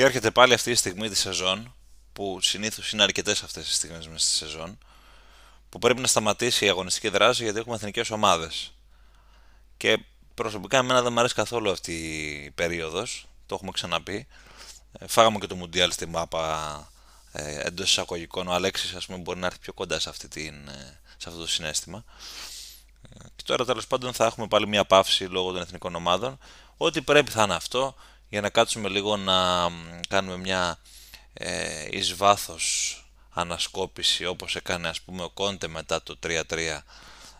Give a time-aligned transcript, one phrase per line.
[0.00, 1.74] Και έρχεται πάλι αυτή η στιγμή της σεζόν,
[2.12, 4.78] που συνήθως είναι αρκετές αυτές οι στιγμές μέσα στη σεζόν,
[5.68, 8.72] που πρέπει να σταματήσει η αγωνιστική δράση γιατί έχουμε εθνικές ομάδες.
[9.76, 9.98] Και
[10.34, 11.92] προσωπικά εμένα δεν μου αρέσει καθόλου αυτή
[12.44, 14.26] η περίοδος, το έχουμε ξαναπεί.
[14.98, 16.92] Ε, φάγαμε και το Μουντιάλ στην μάπα
[17.32, 18.48] ε, εντός εισαγωγικών.
[18.48, 21.40] Ο Αλέξης, ας πούμε, μπορεί να έρθει πιο κοντά σε, αυτή την, ε, σε αυτό
[21.40, 22.04] το συνέστημα.
[23.02, 26.38] Ε, και τώρα τέλος πάντων θα έχουμε πάλι μια παύση λόγω των εθνικών ομάδων.
[26.76, 27.94] Ό,τι πρέπει θα είναι αυτό
[28.30, 29.68] για να κάτσουμε λίγο να
[30.08, 30.78] κάνουμε μια
[31.32, 32.94] ε, εις βάθος
[33.30, 36.40] ανασκόπηση όπως έκανε ας πούμε ο Κόντε μετά το 3-3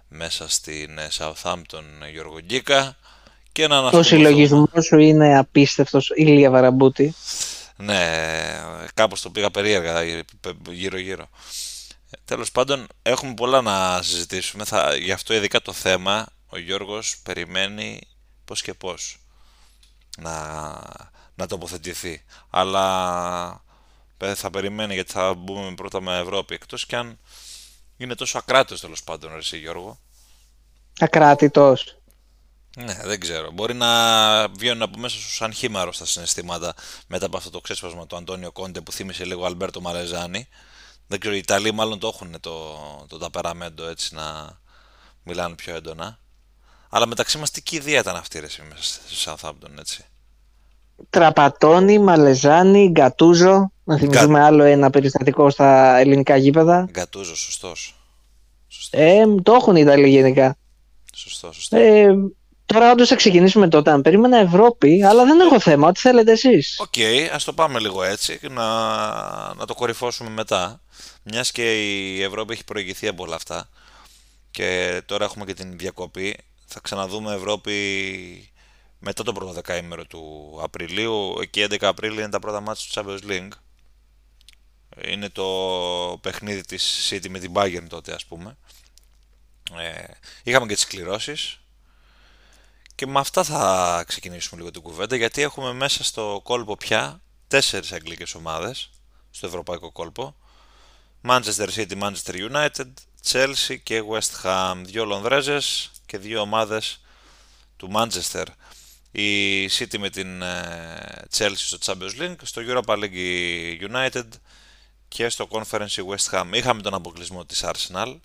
[0.08, 2.96] μέσα στην ε, Southampton Γιώργο Γκίκα
[3.52, 7.14] και να Ο συλλογισμό σου είναι απίστευτος Ηλία Βαραμπούτη.
[7.76, 8.00] Ναι,
[8.94, 10.24] κάπως το πήγα περίεργα
[10.70, 11.28] γύρω-γύρω.
[12.24, 14.64] Τέλος πάντων, έχουμε πολλά να συζητήσουμε.
[14.64, 18.00] Θα, γι' αυτό ειδικά το θέμα, ο Γιώργος περιμένει
[18.44, 19.18] πώς και πώς
[20.20, 20.72] να,
[21.34, 22.24] να τοποθετηθεί.
[22.50, 23.64] Αλλά
[24.34, 26.54] θα περιμένει γιατί θα μπούμε πρώτα με Ευρώπη.
[26.54, 27.18] Εκτός κι αν
[27.96, 29.98] είναι τόσο ακράτητος τέλος πάντων, εσύ Γιώργο.
[31.00, 32.00] Ακράτητος.
[32.76, 33.50] Ναι, δεν ξέρω.
[33.50, 36.74] Μπορεί να βγαίνουν από μέσα σου σαν χήμαρο στα συναισθήματα
[37.06, 40.48] μετά από αυτό το ξέσπασμα του Αντώνιο Κόντε που θύμισε λίγο Αλμπέρτο Μαρεζάνη.
[41.06, 42.76] Δεν ξέρω, οι Ιταλοί μάλλον το έχουν το,
[43.08, 44.58] το ταπεραμέντο έτσι να
[45.22, 46.18] μιλάνε πιο έντονα.
[46.88, 50.04] Αλλά μεταξύ μας τι κηδεία ήταν αυτή η μέσα στη Southampton, έτσι.
[51.10, 53.72] Τραπατόνι, Μαλεζάνι, Γκατούζο.
[53.84, 54.46] Να θυμηθούμε Γκα...
[54.46, 56.88] άλλο ένα περιστατικό στα ελληνικά γήπεδα.
[56.90, 57.94] Γκατούζο, σωστός.
[58.90, 60.56] Ε, το έχουν οι Ιταλοί γενικά.
[61.14, 61.80] Σωστός, σωστός.
[61.80, 62.14] Ε,
[62.66, 63.90] τώρα όντως θα ξεκινήσουμε τότε.
[63.90, 65.88] Αν περίμενα Ευρώπη, αλλά δεν έχω θέμα.
[65.88, 66.78] Ό,τι θέλετε εσείς.
[66.80, 68.66] OK, okay, ας το πάμε λίγο έτσι να,
[69.54, 70.80] να το κορυφώσουμε μετά.
[71.22, 73.68] Μιας και η Ευρώπη έχει προηγηθεί από όλα αυτά
[74.50, 76.36] και τώρα έχουμε και την διακοπή.
[76.66, 77.72] Θα ξαναδούμε Ευρώπη
[79.00, 81.38] μετά το πρώτο δεκαήμερο του Απριλίου.
[81.40, 83.50] Εκεί 11 Απρίλιο είναι τα πρώτα μάτια του Champions League.
[85.04, 85.46] Είναι το
[86.20, 88.56] παιχνίδι της City με την Bayern τότε ας πούμε.
[89.78, 90.04] Ε,
[90.42, 91.60] είχαμε και τις κληρώσεις.
[92.94, 97.92] Και με αυτά θα ξεκινήσουμε λίγο την κουβέντα γιατί έχουμε μέσα στο κόλπο πια τέσσερις
[97.92, 98.90] αγγλικές ομάδες
[99.30, 100.36] στο ευρωπαϊκό κόλπο.
[101.22, 102.92] Manchester City, Manchester United,
[103.30, 104.82] Chelsea και West Ham.
[104.84, 107.00] Δύο Λονδρέζες και δύο ομάδες
[107.76, 108.44] του Manchester
[109.10, 114.28] η City με την ε, Chelsea στο Champions League, στο Europa League United
[115.08, 116.46] και στο Conference West Ham.
[116.52, 118.16] Είχαμε τον αποκλεισμό της Arsenal,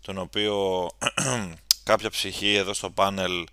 [0.00, 0.88] τον οποίο
[1.90, 3.46] κάποια ψυχή εδώ στο πάνελ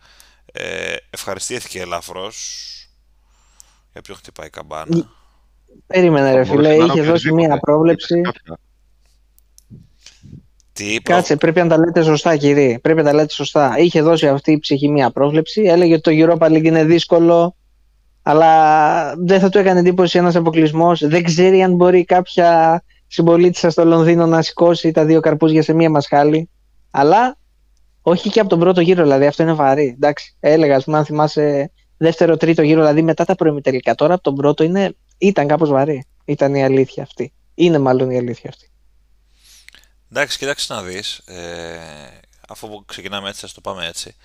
[0.52, 2.70] ε, ευχαριστήθηκε ελαφρώς.
[3.92, 5.10] Για ποιο χτυπάει η καμπάνα;
[5.88, 8.22] Περίμενε ρε φίλε, είχε δώσει μία πρόβλεψη.
[10.76, 12.80] Τι Κάτσε, πρέπει να τα λέτε σωστά, κύριε.
[12.80, 13.76] Πρέπει να τα λέτε σωστά.
[13.78, 15.62] Είχε δώσει αυτή η ψυχή μία πρόβλεψη.
[15.62, 17.56] Έλεγε ότι το Europa League είναι δύσκολο,
[18.22, 21.08] αλλά δεν θα του έκανε εντύπωση ένας αποκλεισμός.
[21.08, 25.90] Δεν ξέρει αν μπορεί κάποια συμπολίτησα στο Λονδίνο να σηκώσει τα δύο καρπούζια σε μία
[25.90, 26.50] μασχάλη.
[26.92, 27.38] Αλλά
[28.02, 29.94] όχι και από τον πρώτο γύρο, δηλαδή αυτό είναι βαρύ.
[29.96, 33.96] Εντάξει, έλεγα, ας πούμε, αν θυμάσαι δεύτερο-τρίτο γύρο, δηλαδή μετά τα προημιτελικά.
[33.96, 36.06] Τώρα από τον πρώτο είναι, ήταν κάπως βαρύ.
[36.26, 37.34] Ήταν η αλήθεια αυτή.
[37.56, 38.70] Είναι μάλλον η αλήθεια αυτή.
[40.18, 44.16] Εντάξει, κοιτάξτε να δεις, ε, αφού ξεκινάμε έτσι, ας το πάμε έτσι.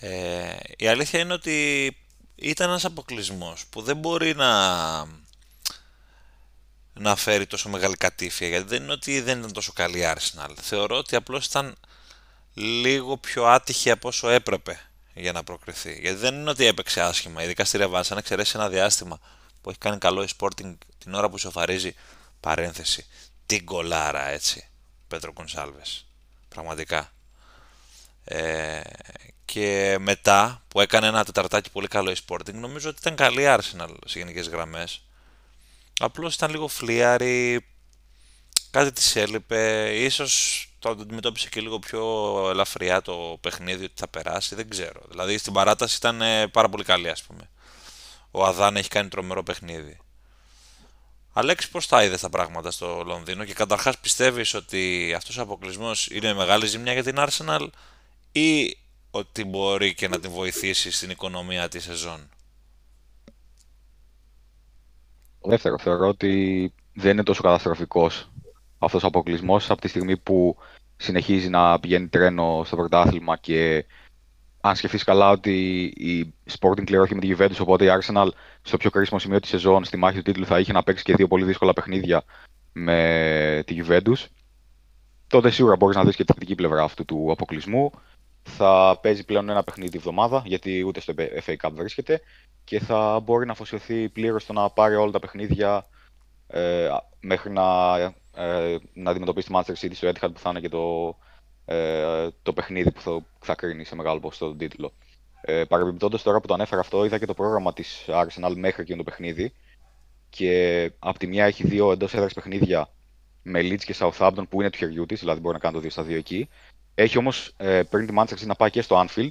[0.00, 1.96] Ε, η αλήθεια είναι ότι
[2.34, 4.50] ήταν ένας αποκλεισμός που δεν μπορεί να,
[6.92, 10.50] να φέρει τόσο μεγάλη κατήφια, γιατί δεν είναι ότι δεν ήταν τόσο καλή η Arsenal.
[10.60, 11.76] Θεωρώ ότι απλώς ήταν
[12.54, 14.80] λίγο πιο άτυχη από όσο έπρεπε
[15.14, 15.98] για να προκριθεί.
[16.00, 19.18] Γιατί δεν είναι ότι έπαιξε άσχημα, ειδικά στη Ρεβάνς, αν εξαιρέσει ένα διάστημα
[19.60, 21.94] που έχει κάνει καλό η Sporting την ώρα που σοφαρίζει
[22.40, 23.06] παρένθεση.
[23.46, 24.68] Την κολάρα έτσι
[25.08, 26.06] Πέτρο Κονσάλβες.
[26.48, 27.12] Πραγματικά.
[28.24, 28.80] Ε,
[29.44, 33.94] και μετά που έκανε ένα τεταρτάκι πολύ καλό η Sporting, νομίζω ότι ήταν καλή Arsenal
[34.06, 35.02] σε γενικές γραμμές.
[36.00, 37.66] Απλώς ήταν λίγο φλίαρη,
[38.70, 39.90] κάτι της έλειπε.
[39.94, 42.02] Ίσως το αντιμετώπισε και λίγο πιο
[42.50, 45.00] ελαφριά το παιχνίδι ότι θα περάσει, δεν ξέρω.
[45.08, 47.50] Δηλαδή στην παράταση ήταν ε, πάρα πολύ καλή, ας πούμε.
[48.30, 49.98] Ο Αδάν έχει κάνει τρομερό παιχνίδι.
[51.36, 56.06] Αλέξης, πώς τα είδες τα πράγματα στο Λονδίνο και καταρχάς πιστεύεις ότι αυτός ο αποκλεισμός
[56.06, 57.68] είναι μεγάλη ζημιά για την Arsenal
[58.32, 58.76] ή
[59.10, 62.28] ότι μπορεί και να την βοηθήσει στην οικονομία της σεζόν;
[65.40, 68.30] Δεύτερο, θεωρώ ότι δεν είναι τόσο καταστροφικός
[68.78, 70.56] αυτός ο αποκλεισμός από τη στιγμή που
[70.96, 73.84] συνεχίζει να πηγαίνει τρένο στο πρωτάθλημα και
[74.66, 78.28] αν σκεφτείς καλά ότι η Sporting κληρώσει με τη Juventus, οπότε η Arsenal
[78.62, 81.14] στο πιο κρίσιμο σημείο της σεζόν, στη μάχη του τίτλου, θα είχε να παίξει και
[81.14, 82.24] δύο πολύ δύσκολα παιχνίδια
[82.72, 84.26] με τη Juventus,
[85.26, 87.90] τότε σίγουρα μπορείς να δεις και τη θετική πλευρά αυτού του αποκλεισμού.
[88.42, 92.20] θα παίζει πλέον ένα παιχνίδι τη εβδομάδα, γιατί ούτε στο FA Cup βρίσκεται
[92.64, 95.86] και θα μπορεί να αφοσιωθεί πλήρως στο να πάρει όλα τα παιχνίδια
[96.46, 96.88] ε,
[97.20, 97.94] μέχρι να,
[98.34, 101.16] ε, να αντιμετωπίσει τη Manchester City στο Etihad που θα είναι και το,
[101.64, 104.92] ε, το παιχνίδι που θα, θα κρίνει σε μεγάλο ποσοστό τον τίτλο.
[105.40, 108.96] Ε, Παρεμπιπτόντω τώρα που το ανέφερα αυτό, είδα και το πρόγραμμα της Arsenal μέχρι εκείνο
[108.96, 109.52] το παιχνίδι.
[110.30, 112.88] Και από τη μια έχει δύο εντός έδρας παιχνίδια
[113.42, 115.90] με Leeds και Southampton που είναι του χεριού της, δηλαδή μπορεί να κάνει το 2
[115.90, 116.48] στα 2 εκεί.
[116.94, 119.30] Έχει όμως ε, πριν τη Manchester να πάει και στο Anfield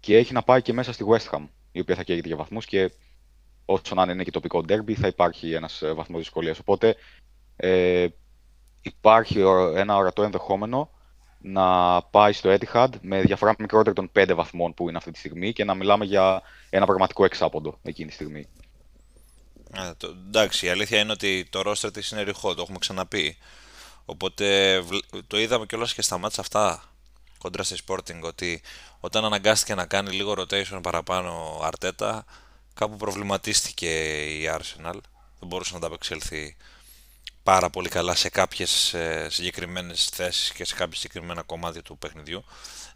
[0.00, 2.66] και έχει να πάει και μέσα στη West Ham, η οποία θα καίγεται για βαθμούς
[2.66, 2.92] και
[3.64, 6.58] όσο να είναι και τοπικό derby θα υπάρχει ένας ε, βαθμός δυσκολίας.
[6.58, 6.96] Οπότε
[7.56, 8.06] ε,
[8.82, 9.40] υπάρχει
[9.74, 10.90] ένα ορατό ενδεχόμενο
[11.40, 15.52] να πάει στο Etihad με διαφορά μικρότερη των 5 βαθμών που είναι αυτή τη στιγμή
[15.52, 18.48] και να μιλάμε για ένα πραγματικό εξάποντο εκείνη τη στιγμή.
[19.72, 23.36] Ε, το, εντάξει, η αλήθεια είναι ότι το roster της είναι ρηχό, το έχουμε ξαναπεί.
[24.04, 24.82] Οπότε
[25.26, 26.82] το είδαμε κιόλας και στα μάτια αυτά
[27.38, 28.62] κοντρά στη Sporting ότι
[29.00, 32.24] όταν αναγκάστηκε να κάνει λίγο rotation παραπάνω Αρτέτα
[32.74, 34.98] κάπου προβληματίστηκε η Arsenal
[35.38, 36.56] δεν μπορούσε να τα απεξέλθει
[37.46, 42.44] πάρα πολύ καλά σε κάποιες ε, συγκεκριμένες θέσεις και σε κάποια συγκεκριμένα κομμάτια του παιχνιδιού.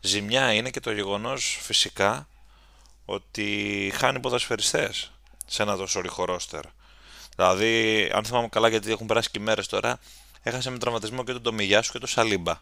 [0.01, 2.29] Ζημιά είναι και το γεγονός φυσικά
[3.05, 3.47] ότι
[3.95, 5.13] χάνει ποδοσφαιριστές
[5.47, 6.63] σε ένα τόσο ριχο ρόστερ.
[7.37, 9.99] Δηλαδή, αν θυμάμαι καλά γιατί έχουν περάσει και μέρες τώρα,
[10.43, 12.61] έχασε με τραυματισμό και τον Τομιγιάσου και τον Σαλίμπα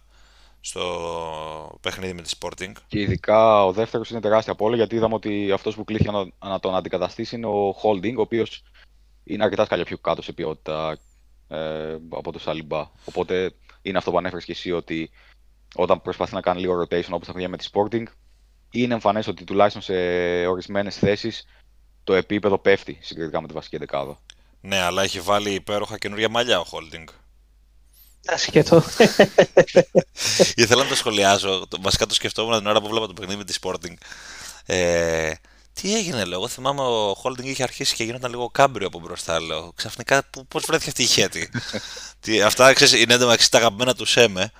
[0.61, 2.73] στο παιχνίδι με τη Sporting.
[2.87, 6.61] Και ειδικά ο δεύτερος είναι τεράστια απώλεια γιατί είδαμε ότι αυτός που κλείθηκε να, να
[6.61, 8.62] τον αντικαταστήσει είναι ο Holding, ο οποίος
[9.25, 10.99] είναι αρκετά σκαλιά πιο κάτω σε ποιότητα
[11.48, 12.90] ε, από το Σαλιμπά.
[13.04, 13.52] Οπότε
[13.82, 15.10] είναι αυτό που ανέφερες και εσύ ότι
[15.74, 18.02] όταν προσπαθεί να κάνει λίγο rotation όπως θα βγει με τη Sporting,
[18.70, 19.94] είναι εμφανές ότι τουλάχιστον σε
[20.46, 21.46] ορισμένες θέσεις
[22.04, 24.20] το επίπεδο πέφτει συγκριτικά με τη βασική δεκάδα.
[24.60, 27.04] Ναι, αλλά έχει βάλει υπέροχα καινούργια μαλλιά ο Holding.
[28.26, 28.76] Ασχετό.
[30.62, 31.66] Ήθελα να το σχολιάσω.
[31.80, 33.94] Βασικά το σκεφτόμουν την ώρα που βλέπα το παιχνίδι με τη Sporting.
[34.66, 35.32] Ε,
[35.80, 36.38] τι έγινε, λέω.
[36.38, 39.72] Εγώ θυμάμαι ο Holding είχε αρχίσει και γινόταν λίγο κάμπριο από μπροστά, λέω.
[39.76, 41.50] Ξαφνικά, πώς βρέθηκε αυτή η χέτη.
[42.20, 44.52] τι, αυτά ξέρεις, είναι εντωμεταξύ τα αγαπημένα τους Σέμε.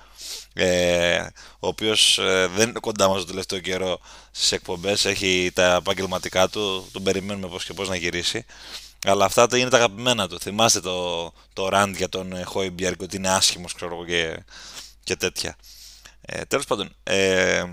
[0.53, 1.19] Ε,
[1.59, 3.99] ο οποίος ε, δεν είναι κοντά μας το τελευταίο καιρό
[4.31, 5.05] στις εκπομπές.
[5.05, 6.89] Έχει τα επαγγελματικά του.
[6.91, 8.45] Τον περιμένουμε πώς και πώς να γυρίσει.
[9.05, 10.39] Αλλά αυτά τα είναι τα αγαπημένα του.
[10.39, 14.43] Θυμάστε το, το rant για τον Χόιμπιαρκ ότι είναι άσχημος, ξέρω εγώ και,
[15.03, 15.55] και τέτοια.
[16.21, 17.63] Ε, Τέλος πάντων, ε,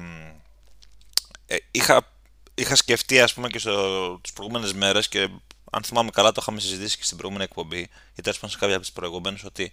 [1.46, 2.15] ε, είχα
[2.58, 5.28] είχα σκεφτεί ας πούμε και στο, τις προηγούμενες μέρες και
[5.70, 8.74] αν θυμάμαι καλά το είχαμε συζητήσει και στην προηγούμενη εκπομπή ή τέλος πάντων σε κάποια
[8.74, 9.72] από τις προηγούμενες ότι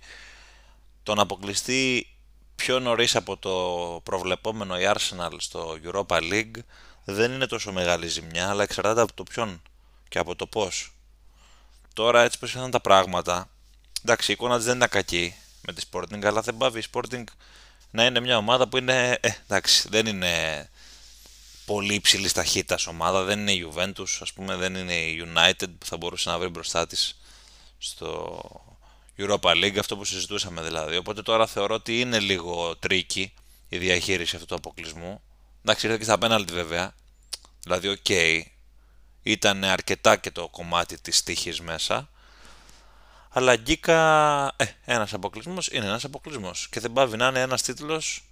[1.03, 2.07] το να αποκλειστεί
[2.56, 3.51] πιο νωρίς από το
[4.03, 6.57] προβλεπόμενο η Arsenal στο Europa League
[7.03, 9.62] δεν είναι τόσο μεγάλη ζημιά αλλά εξαρτάται από το ποιον
[10.09, 10.94] και από το πώς.
[11.94, 13.50] Τώρα έτσι πως ήταν τα πράγματα
[14.03, 17.24] εντάξει η εικόνα της δεν είναι κακή με τη Sporting αλλά δεν πάβει η Sporting
[17.91, 20.69] να είναι μια ομάδα που είναι ε, εντάξει δεν είναι
[21.65, 23.24] πολύ υψηλής ταχύτητας ομάδα.
[23.24, 26.50] Δεν είναι η Juventus, ας πούμε, δεν είναι η United που θα μπορούσε να βρει
[26.50, 27.19] μπροστά της
[27.77, 28.39] στο
[29.18, 30.95] Europa League, αυτό που συζητούσαμε δηλαδή.
[30.95, 33.33] Οπότε τώρα θεωρώ ότι είναι λίγο tricky
[33.69, 35.21] η διαχείριση αυτού του αποκλεισμού.
[35.62, 36.94] Εντάξει, ήρθε και στα πέναλτι βέβαια.
[37.60, 38.42] Δηλαδή, OK, okay,
[39.24, 42.10] ήταν αρκετά και το κομμάτι της τύχης μέσα.
[43.30, 43.98] Αλλά αγγίκα,
[44.56, 48.24] ε, ένας αποκλεισμός είναι ένας αποκλεισμός και δεν παύει να είναι ένας τίτλος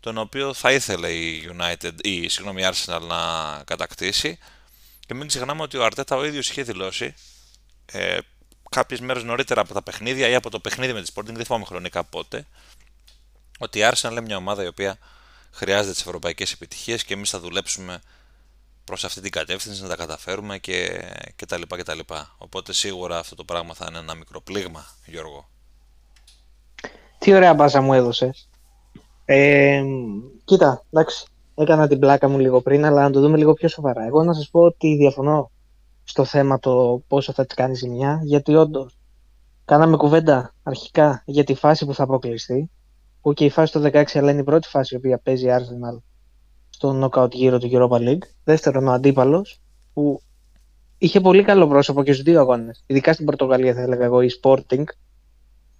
[0.00, 4.38] τον οποίο θα ήθελε η United ή συγγνώμη η Arsenal να κατακτήσει
[5.06, 7.14] και μην ξεχνάμε ότι ο Αρτέτα ο ίδιος είχε δηλώσει
[7.86, 8.18] ε,
[8.70, 11.64] κάποιες μέρες νωρίτερα από τα παιχνίδια ή από το παιχνίδι με τη Sporting, δεν θυμάμαι
[11.64, 12.46] χρονικά πότε
[13.58, 14.98] ότι η Arsenal είναι μια ομάδα η οποία
[15.50, 18.00] χρειάζεται τις ευρωπαϊκές επιτυχίες και εμείς θα δουλέψουμε
[18.84, 21.02] προς αυτή την κατεύθυνση να τα καταφέρουμε και,
[21.36, 22.34] και τα λοιπά και τα λοιπά.
[22.38, 25.48] Οπότε σίγουρα αυτό το πράγμα θα είναι ένα μικρό πλήγμα, Γιώργο.
[27.18, 28.49] Τι ωραία μπάζα μου έδωσες.
[29.32, 29.82] Ε,
[30.44, 34.06] κοίτα, εντάξει, έκανα την πλάκα μου λίγο πριν, αλλά να το δούμε λίγο πιο σοβαρά.
[34.06, 35.50] Εγώ να σας πω ότι διαφωνώ
[36.04, 38.98] στο θέμα το πόσο θα τη κάνει ζημιά, γιατί όντως
[39.64, 42.70] κάναμε κουβέντα αρχικά για τη φάση που θα αποκλειστεί,
[43.20, 45.50] που και η φάση το 16 αλλά είναι η πρώτη φάση η οποία παίζει η
[45.50, 46.02] Arsenal
[46.70, 48.22] στο knockout γύρο του Europa League.
[48.44, 49.60] Δεύτερον, ο αντίπαλος,
[49.92, 50.22] που
[50.98, 52.84] είχε πολύ καλό πρόσωπο και στους δύο αγώνες.
[52.86, 54.84] Ειδικά στην Πορτογαλία, θα έλεγα εγώ, η Sporting,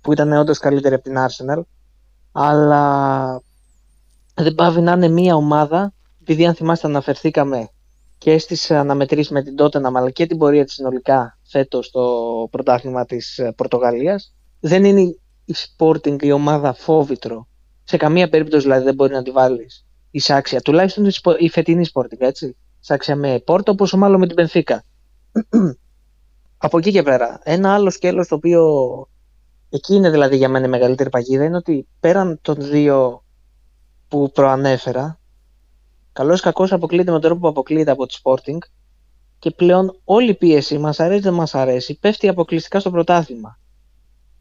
[0.01, 1.63] που ήταν όντως καλύτερη από την Arsenal
[2.33, 3.43] αλλά
[4.35, 7.69] δεν πάβει να είναι μια ομάδα, επειδή αν θυμάστε αναφερθήκαμε
[8.19, 13.05] και στις αναμετρήσεις με την Tottenham αλλά και την πορεία της συνολικά φέτος στο πρωτάθλημα
[13.05, 15.01] της ε, Πορτογαλίας, δεν είναι
[15.45, 17.49] η Sporting η ομάδα φόβητρο.
[17.85, 22.19] Σε καμία περίπτωση δηλαδή δεν μπορεί να τη βάλεις η Σάξια, τουλάχιστον η φετινή Sporting,
[22.19, 22.57] έτσι.
[22.81, 24.85] Σάξια με Πόρτο, πόσο μάλλον με την Πενφύκα.
[26.63, 28.63] Από εκεί και πέρα, ένα άλλο σκέλος το οποίο
[29.71, 33.25] Εκεί είναι δηλαδή για μένα η μεγαλύτερη παγίδα, είναι ότι πέραν των δύο
[34.09, 35.21] που προανέφερα,
[36.13, 38.59] Καλός ή κακός αποκλείεται με τον τρόπο που αποκλείεται από τη Sporting
[39.39, 43.59] και πλέον όλη η πίεση, μας αρέσει δεν μας αρέσει, πέφτει αποκλειστικά στο πρωτάθλημα.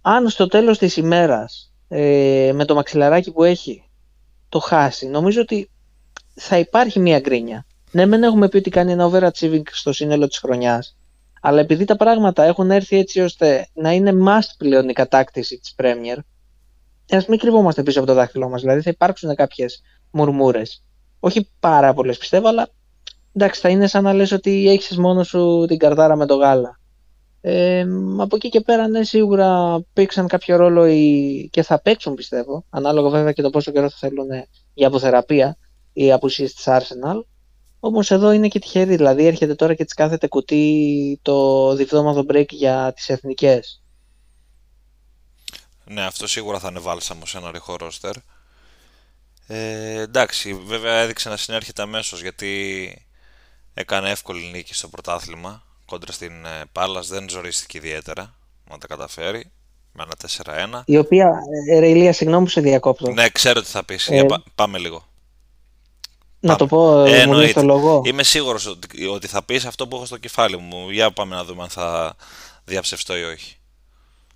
[0.01, 3.89] Αν στο τέλος της ημέρας, ε, με το μαξιλαράκι που έχει,
[4.49, 5.69] το χάσει, νομίζω ότι
[6.33, 7.65] θα υπάρχει μια γκρίνια.
[7.91, 10.97] Ναι, δεν έχουμε πει ότι κάνει ένα overachieving στο σύνολο της χρονιάς,
[11.41, 15.75] αλλά επειδή τα πράγματα έχουν έρθει έτσι ώστε να είναι must πλέον η κατάκτηση της
[15.77, 16.17] Premier,
[17.09, 18.61] ας μην κρυβόμαστε πίσω από το δάχτυλό μας.
[18.61, 19.81] Δηλαδή θα υπάρξουν κάποιες
[20.11, 20.83] μουρμούρες.
[21.19, 22.69] Όχι πάρα πολλές πιστεύω, αλλά
[23.33, 26.79] εντάξει, θα είναι σαν να λες ότι έχεις μόνο σου την καρδάρα με το γάλα.
[27.41, 27.85] Ε,
[28.17, 31.49] από εκεί και πέρα, ναι, σίγουρα παίξαν κάποιο ρόλο οι...
[31.51, 34.27] και θα παίξουν πιστεύω, ανάλογα βέβαια και το πόσο καιρό θα θέλουν
[34.73, 35.57] για αποθεραπεία
[35.93, 37.21] οι απουσίες της Arsenal.
[37.79, 42.47] Όμως εδώ είναι και τυχερή, δηλαδή έρχεται τώρα και της κάθεται κουτί το διβδόματο break
[42.49, 43.81] για τις εθνικές.
[45.85, 48.15] Ναι, αυτό σίγουρα θα είναι βάλσαμο σε ένα ρηχό ρόστερ.
[49.47, 53.05] Ε, εντάξει, βέβαια έδειξε να συνέρχεται αμέσως γιατί
[53.73, 56.31] έκανε εύκολη νίκη στο πρωτάθλημα κόντρα στην
[56.71, 58.33] Πάλας, δεν ζορίστηκε ιδιαίτερα
[58.69, 59.51] να τα καταφέρει
[59.93, 60.15] με ένα
[60.79, 60.83] 4-1.
[60.85, 63.11] Η οποία, ε, Ρεϊλία, συγγνώμη που σε διακόπτω.
[63.11, 64.07] Ναι, ξέρω τι θα πεις.
[64.07, 65.08] Ε, πάμε λίγο.
[66.39, 68.01] Να το πω, ε, μου το λόγο.
[68.05, 70.89] Είμαι σίγουρος ότι, ότι θα πεις αυτό που έχω στο κεφάλι μου.
[70.89, 72.15] Για πάμε να δούμε αν θα
[72.65, 73.55] διαψευστώ ή όχι.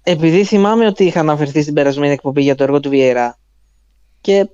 [0.04, 3.38] Επειδή θυμάμαι ότι είχα αναφερθεί στην περασμένη εκπομπή για το έργο του Βιέρα
[4.22, 4.50] και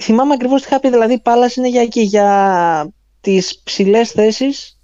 [0.00, 1.22] θυμάμαι ακριβώς τι είχα πει, δηλαδή η
[1.56, 4.78] είναι για εκεί, για τις ψηλές θέσεις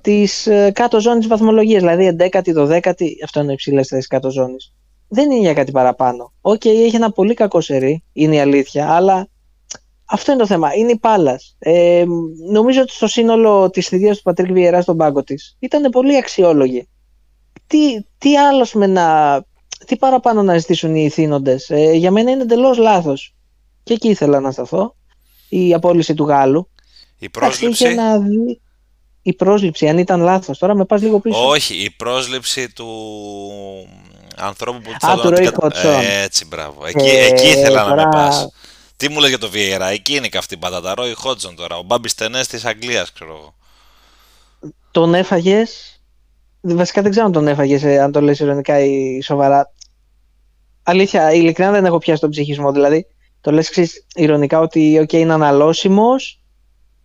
[0.00, 4.72] της ε, κάτω ζώνης βαθμολογίας, δηλαδή 11η, 12η, αυτό είναι οι ψηλές θέσεις κάτω ζώνης.
[5.08, 6.32] Δεν είναι για κάτι παραπάνω.
[6.40, 9.28] OK, okay, έχει ένα πολύ κακό σερί, είναι η αλήθεια, αλλά
[10.14, 10.74] αυτό είναι το θέμα.
[10.74, 11.40] Είναι η Πάλας.
[11.58, 12.04] Ε,
[12.50, 16.88] νομίζω ότι στο σύνολο της θητείας του Πατρίκ Βιερά στον πάγκο της ήταν πολύ αξιόλογη.
[17.66, 17.78] Τι,
[18.18, 19.42] τι άλλος με να.
[19.86, 21.56] Τι παραπάνω να ζητήσουν οι ιθύνοντες.
[21.68, 23.34] Ε, για μένα είναι εντελώς λάθος.
[23.82, 24.94] Και εκεί ήθελα να σταθώ.
[25.48, 26.68] Η απόλυση του Γάλλου.
[27.18, 28.18] Η πρόσληψη; Ένα...
[29.22, 30.58] Η πρόσληψη, αν ήταν λάθος.
[30.58, 31.48] Τώρα με πας λίγο πίσω.
[31.48, 32.86] Όχι, η πρόσληψη του
[34.36, 35.50] ανθρώπου που Α, του Ροϊ
[36.22, 36.86] Έτσι, μπράβο.
[36.86, 38.48] Εκεί, ε, εκεί ήθελα να με πας.
[38.96, 40.94] Τι μου λέγε το Βιέρα, εκεί είναι καυτή πατάτα.
[40.94, 43.54] Ρόι Χότζον τώρα, ο Μπάμπης Τενές της Αγγλίας, ξέρω εγώ.
[44.90, 46.00] Τον έφαγες;
[46.60, 49.72] Βασικά δεν ξέρω αν τον έφαγες, ε, αν το λες ειρωνικά ή σοβαρά.
[50.82, 52.72] Αλήθεια, ειλικρινά δεν έχω πιάσει τον ψυχισμό.
[52.72, 53.06] Δηλαδή,
[53.40, 56.40] το λες ξέρεις, ειρωνικά ότι okay, είναι αναλώσιμος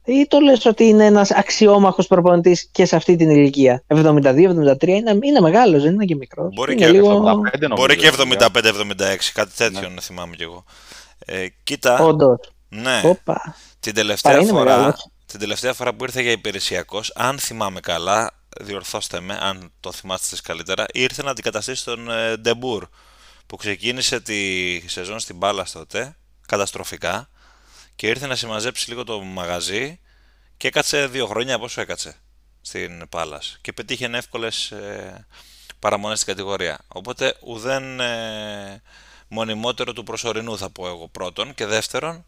[0.05, 3.84] ή το λες ότι είναι ένας αξιόμαχος προπονητής και σε αυτή την ηλικία.
[3.88, 6.53] 72-73 είναι, είναι μεγάλος, δεν είναι και μικρός.
[6.53, 7.41] Μπορεί, και, λίγο...
[7.75, 8.51] μπορεί και 75-76,
[9.34, 10.01] κάτι τέτοιο ναι.
[10.01, 10.63] θυμάμαι κι εγώ.
[11.25, 11.99] Ε, κοίτα.
[11.99, 12.39] Όντως.
[12.69, 13.01] Ναι.
[13.03, 13.55] Οπα.
[13.79, 14.95] Την τελευταία, φορά,
[15.25, 20.38] την τελευταία φορά που ήρθε για υπηρεσιακός, αν θυμάμαι καλά, διορθώστε με, αν το θυμάστε
[20.43, 22.88] καλύτερα, ήρθε να αντικαταστήσει τον ε, Ντε Μπουρ
[23.47, 26.15] που ξεκίνησε τη σεζόν στην μπάλα τότε,
[26.47, 27.29] καταστροφικά,
[27.95, 29.99] και ήρθε να συμμαζέψει λίγο το μαγαζί
[30.57, 32.15] και έκατσε δύο χρόνια πόσο έκατσε
[32.61, 35.25] στην Πάλας και πετύχε εύκολες ε,
[35.79, 36.79] παραμονές στην κατηγορία.
[36.88, 38.81] Οπότε ουδέν ε,
[39.29, 42.25] μονιμότερο του προσωρινού θα πω εγώ πρώτον και δεύτερον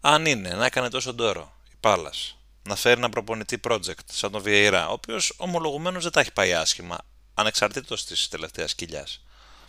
[0.00, 4.42] αν είναι να έκανε τόσο ντόρο η Πάλας να φέρει ένα προπονητή project σαν τον
[4.42, 6.98] Βιεϊρά ο οποίος ομολογουμένως δεν τα έχει πάει άσχημα
[7.34, 9.24] ανεξαρτήτως της τελευταίας κοιλιάς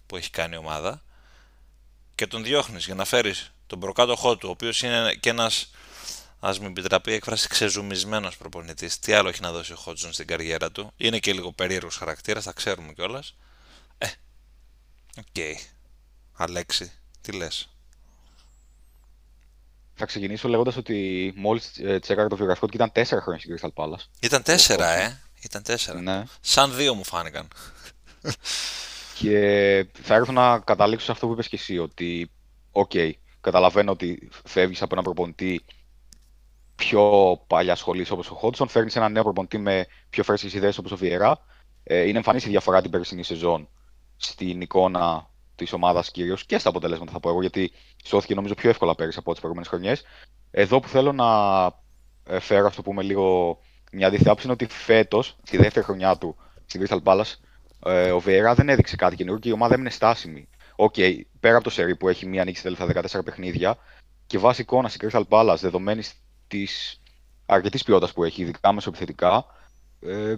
[0.05, 1.01] που έχει κάνει η ομάδα
[2.15, 5.71] και τον διώχνεις για να φέρεις τον προκάτοχό του ο οποίος είναι και ένας
[6.43, 9.00] ας μου επιτραπεί η έκφραση ξεζουμισμένος προπονητής.
[9.00, 12.43] Τι άλλο έχει να δώσει ο Χότζσον στην καριέρα του; Είναι και λίγο περίεργος χαρακτήρας,
[12.43, 13.35] θα ξέρουμε κιόλας.
[13.97, 14.07] Ε,
[15.17, 15.25] OK.
[15.33, 15.53] Okay.
[16.41, 17.69] Αλέξη, τι λες;
[19.93, 23.83] Θα ξεκινήσω λέγοντας ότι μόλις ε, τσέκαρα το βιογραφικό του ήταν τέσσερα χρόνια στην Crystal
[23.83, 24.05] Palace.
[24.19, 26.01] Ήταν τέσσερα, ε; Ήταν τέσσερα.
[26.01, 26.24] Ναι.
[26.41, 27.48] Σαν δύο μου φάνηκαν.
[29.19, 32.31] Και θα έρθω να καταλήξω σε αυτό που είπες και εσύ, ότι
[32.71, 35.65] OK, okay, καταλαβαίνω ότι φεύγεις από ένα προπονητή
[36.75, 40.91] πιο παλιά σχολής όπως ο Χότζσον, φέρνεις ένα νέο προπονητή με πιο φρέσκες ιδέες όπως
[40.91, 41.45] ο Βιερά.
[41.83, 43.69] Ε, είναι εμφανής η διαφορά την περσινή σεζόν
[44.17, 45.29] στην εικόνα
[45.63, 47.71] της ομάδας κυρίως και στα αποτελέσματα θα πω εγώ, γιατί
[48.03, 50.03] σώθηκε νομίζω πιο εύκολα πέρυσι από τις προηγούμενες χρονιές.
[50.51, 51.27] Εδώ που θέλω να
[52.35, 53.57] ε, φέρω, αυτό που πούμε λίγο
[53.91, 57.33] μια αντίθετη είναι ότι φέτος, στη δεύτερη χρονιά του στην Crystal Palace,
[57.85, 60.49] ε, ο Βιεϊρά δεν έδειξε κάτι καινούργιο και η ομάδα έμεινε στάσιμη.
[60.75, 63.77] OK, okay, πέρα από το σερί που έχει μία νίκη στα τελευταία 14 παιχνίδια
[64.27, 66.13] και βάσει εικόνα στην Crystal Palace, δεδομένης
[66.47, 67.01] της
[67.45, 69.45] αρκετής ποιότητας που έχει, ειδικά μεσοπιθετικά,
[70.01, 70.35] ε,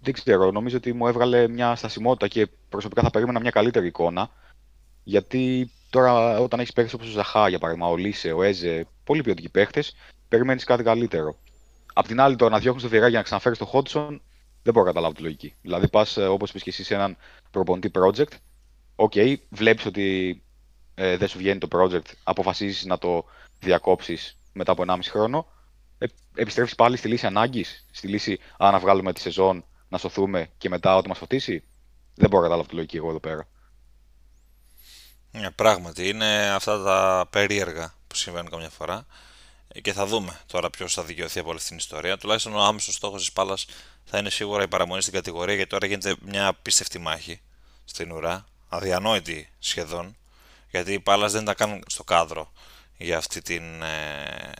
[0.00, 4.30] δεν ξέρω, νομίζω ότι μου έβγαλε μια στασιμότητα και προσωπικά θα περίμενα μια καλύτερη εικόνα.
[5.08, 9.22] Γιατί τώρα όταν έχεις παίχτες όπως ο Ζαχά, για παράδειγμα, ο Ολίσε, ο Έζε, πολύ
[9.22, 9.84] ποιοτικοί παίχτες,
[10.28, 11.36] περιμένεις κάτι καλύτερο.
[11.92, 14.22] Απ' την άλλη, το να διώχνεις το Βιερά για να ξαναφέρεις το Χότζσον,
[14.62, 15.54] δεν μπορώ να καταλάβω τη λογική.
[15.62, 17.16] Δηλαδή, πας ε, όπως είπες και εσύ σε έναν
[17.50, 18.32] προπονητή project,
[18.96, 20.42] OK, okay, βλέπεις ότι
[20.94, 23.24] ε, δεν σου βγαίνει το project, αποφασίζεις να το
[23.60, 25.46] διακόψεις μετά από 1,5 χρόνο.
[25.98, 30.50] ε, επιστρέφεις πάλι στη λύση ανάγκης, στη λύση άντε να βγάλουμε τη σεζόν, να σωθούμε
[30.58, 31.64] και μετά ό,τι μας φωτίσει.
[32.14, 33.48] Δεν μπορώ να καταλάβω τη λογική εγώ εδώ πέρα.
[35.38, 39.06] Ναι, πράγματι, είναι αυτά τα περίεργα που συμβαίνουν καμιά φορά
[39.82, 42.18] και θα δούμε τώρα ποιος θα δικαιωθεί από όλη αυτή την ιστορία.
[42.18, 43.66] Τουλάχιστον ο άμεσος στόχος της Πάλας
[44.04, 47.40] θα είναι σίγουρα η παραμονή στην κατηγορία γιατί τώρα γίνεται μια απίστευτη μάχη
[47.84, 48.46] στην ουρά.
[48.68, 50.16] Αδιανόητη σχεδόν.
[50.70, 52.52] Γιατί η Πάλας δεν ήταν καν στο κάδρο
[52.96, 54.52] για αυτή την ε,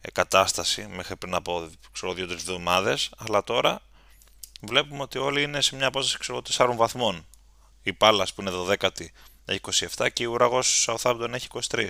[0.00, 1.70] ε κατάσταση μέχρι πριν από
[2.14, 3.10] δύο-τρεις εβδομάδες.
[3.18, 3.82] Αλλά τώρα
[4.60, 7.26] βλέπουμε ότι όλοι είναι σε μια απόσταση ξέρω, 4 βαθμών.
[7.82, 9.06] Η Πάλας που είναι 12η
[9.50, 11.86] έχει 27 και η Ουραγός Southampton έχει 23.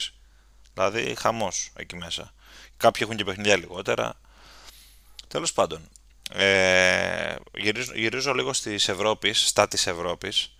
[0.74, 2.34] Δηλαδή χαμός εκεί μέσα.
[2.76, 4.20] Κάποιοι έχουν και παιχνιδιά λιγότερα.
[5.28, 5.88] Τέλος πάντων,
[6.32, 10.54] ε, γυρίζω, γυρίζω, λίγο στις Ευρώπης, στα της Ευρώπης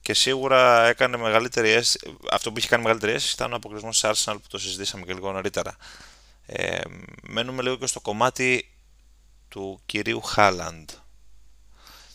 [0.00, 4.10] και σίγουρα έκανε μεγαλύτερη αίσθηση, αυτό που είχε κάνει μεγαλύτερη αίσθηση ήταν ο αποκλεισμός της
[4.10, 5.76] Arsenal που το συζητήσαμε και λίγο νωρίτερα.
[6.46, 6.80] Ε,
[7.22, 8.74] μένουμε λίγο και στο κομμάτι
[9.48, 10.90] του κυρίου Χάλαντ.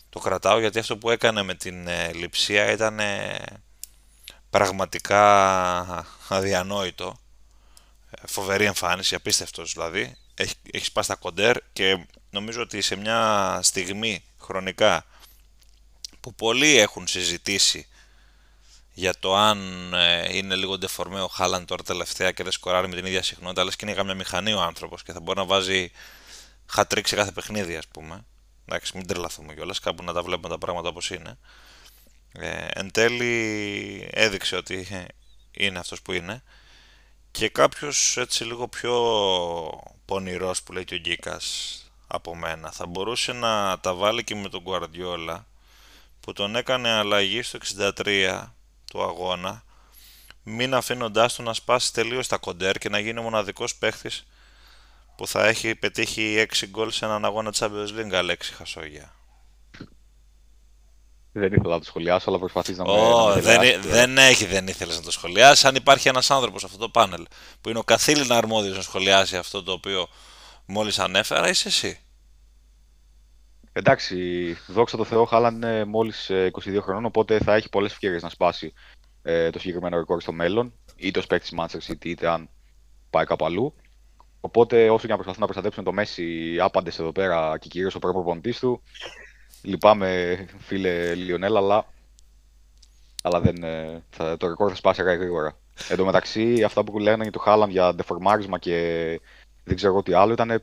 [0.08, 3.38] Το κρατάω γιατί αυτό που έκανε με την ε, λειψία ήταν ε,
[4.52, 7.18] πραγματικά αδιανόητο.
[8.10, 10.16] Ε, φοβερή εμφάνιση, απίστευτος δηλαδή.
[10.34, 15.04] Έχει, έχεις σπάσει τα κοντέρ και νομίζω ότι σε μια στιγμή χρονικά
[16.20, 17.86] που πολλοί έχουν συζητήσει
[18.94, 22.94] για το αν ε, είναι λίγο ντεφορμέ ο Χάλαν τώρα τελευταία και δεν σκοράρει με
[22.94, 25.44] την ίδια συχνότητα, αλλά και είναι για μια μηχανή ο άνθρωπος και θα μπορεί να
[25.44, 25.90] βάζει
[26.66, 28.24] χατρίξ σε κάθε παιχνίδι, ας πούμε.
[28.66, 31.38] Εντάξει, μην τρελαθούμε κιόλας, κάπου να τα βλέπουμε τα πράγματα όπως είναι.
[32.32, 34.86] Ε, εν τέλει έδειξε ότι
[35.50, 36.42] είναι αυτός που είναι
[37.30, 38.94] και κάποιος έτσι λίγο πιο
[40.04, 44.48] πονηρός που λέει και ο Γκίκας από μένα θα μπορούσε να τα βάλει και με
[44.48, 45.40] τον Guardiola
[46.20, 48.44] που τον έκανε αλλαγή στο 63
[48.90, 49.64] του αγώνα
[50.42, 54.24] μην αφήνοντάς του να σπάσει τελείως τα κοντέρ και να γίνει ο μοναδικός παίχτης
[55.16, 59.14] που θα έχει πετύχει 6 γκολ σε έναν αγώνα Champions League, Αλέξη Χασόγια.
[61.32, 63.40] Δεν ήθελα να το σχολιάσω, αλλά προσπαθεί να oh, με.
[63.40, 65.66] δεν, δεν έχει, δεν ήθελες να το σχολιάσει.
[65.66, 67.26] Αν υπάρχει ένας άνθρωπος σε αυτό το πάνελ
[67.60, 70.08] που είναι ο καθήλυνα αρμόδιος να σχολιάσει αυτό το οποίο
[70.66, 71.98] μόλις ανέφερα, είσαι εσύ.
[73.72, 74.16] Εντάξει,
[74.66, 78.72] δόξα τω Θεώ, Χάλαν είναι μόλις 22 χρονών, οπότε θα έχει πολλές ευκαιρίες να σπάσει
[79.22, 82.48] ε, το συγκεκριμένο ρεκόρ στο μέλλον, είτε ως παίκτης Manchester City, είτε αν
[83.10, 83.74] πάει κάπου αλλού.
[84.40, 87.98] Οπότε, όσο και να προσπαθούν να προστατέψουν το Μέση άπαντες εδώ πέρα και κυρίως ο
[87.98, 88.82] προπονητής του,
[89.62, 91.86] Λυπάμαι, φίλε Λιονέλ, αλλά,
[93.22, 95.56] αλλά δεν, ε, θα, το ρεκόρ θα σπάσει γρήγορα.
[95.88, 99.20] Εν τω μεταξύ, αυτά που λένε για το Χάλαμ για ντεφορμάρισμα και
[99.64, 100.62] δεν ξέρω τι άλλο ήταν.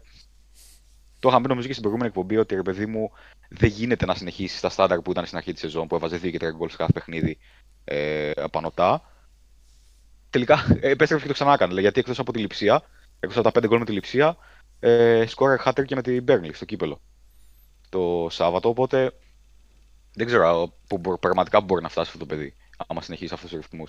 [1.20, 3.12] Το είχαμε πει νομίζω και στην προηγούμενη εκπομπή ότι ρε παιδί μου
[3.50, 6.32] δεν γίνεται να συνεχίσει στα στάνταρ που ήταν στην αρχή της σεζόν που έβαζε 2
[6.32, 7.38] και 3 γκολ σε κάθε παιχνίδι
[7.84, 9.02] ε, απανοτά.
[10.30, 11.82] Τελικά ε, επέστρεψε και το ξανά έκανε.
[11.82, 12.82] Γιατί εκτός από τη λειψία,
[13.20, 14.38] εκτός από τα 5 γκολ με τη λειψία,
[14.80, 17.02] ε, σκόρε χάτερ και με την Μπέρνλι στο κύπελο
[17.90, 18.70] το Σάββατο.
[18.70, 19.12] Οπότε
[20.14, 22.54] δεν ξέρω που πραγματικά μπορεί να φτάσει αυτό το παιδί,
[22.88, 23.86] άμα συνεχίσει αυτού του ρυθμού.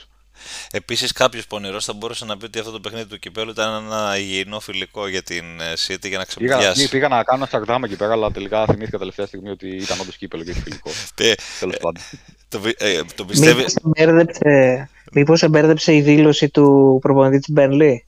[0.71, 4.19] Επίσης, κάποιος πονηρός θα μπορούσε να πει ότι αυτό το παιχνίδι του κυπέλου ήταν ένα
[4.19, 6.75] υγιεινό φιλικό για την ε, City για να ξεπεράσει.
[6.75, 10.01] Πήγα, πήγα να κάνω ένα σαρδάμα εκεί πέρα, αλλά τελικά θυμήθηκα τελευταία στιγμή ότι ήταν
[10.01, 10.91] όντως κύπελο και φιλικό.
[11.17, 12.03] Ε, Τέλος πάντων.
[12.49, 13.65] Το, ε, το πιστεύει.
[15.13, 18.07] Μήπως εμπέρδεψε η δήλωση του προπονητή της Μπέρνλι;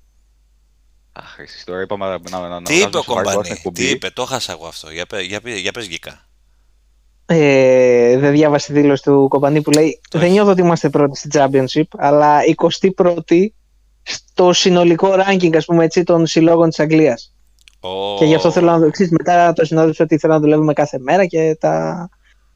[1.12, 4.52] Αχ, εσείς τώρα είπαμε να, να, να Τι είπε ο Κομπανί, τι είπε, το χάσα
[4.52, 6.26] εγώ αυτό, για, για, για, για πες γικά.
[7.26, 11.28] Ε, δεν διάβασε τη δήλωση του Κομπανί που λέει Δεν νιώθω ότι είμαστε πρώτοι στη
[11.32, 12.40] Championship, αλλά
[12.96, 13.46] 21η
[14.02, 17.34] στο συνολικό ranking ας πούμε, έτσι, των συλλόγων της Αγγλίας.
[17.80, 18.16] Oh.
[18.18, 20.98] Και γι' αυτό θέλω να το εξής, μετά το συνόδεψα ότι θέλω να δουλεύουμε κάθε
[20.98, 22.08] μέρα και τα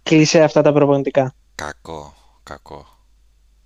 [0.02, 1.34] κλεισέ αυτά τα προπονητικά.
[1.54, 2.86] Κακό, κακό.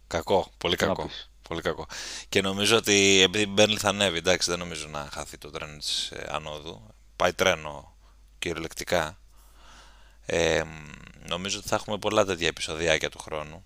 [0.06, 1.08] Κακό, πολύ κακό.
[1.50, 1.86] Πολύ κακό.
[2.28, 6.10] Και νομίζω ότι επειδή Μπέρνλι θα ανέβει, εντάξει, δεν νομίζω να χαθεί το τρένο της
[6.10, 6.82] ε, ανόδου.
[7.16, 7.96] Πάει τρένο
[8.38, 9.18] κυριολεκτικά.
[10.26, 10.62] Ε,
[11.28, 13.64] νομίζω ότι θα έχουμε πολλά τέτοια επεισοδιάκια του χρόνου.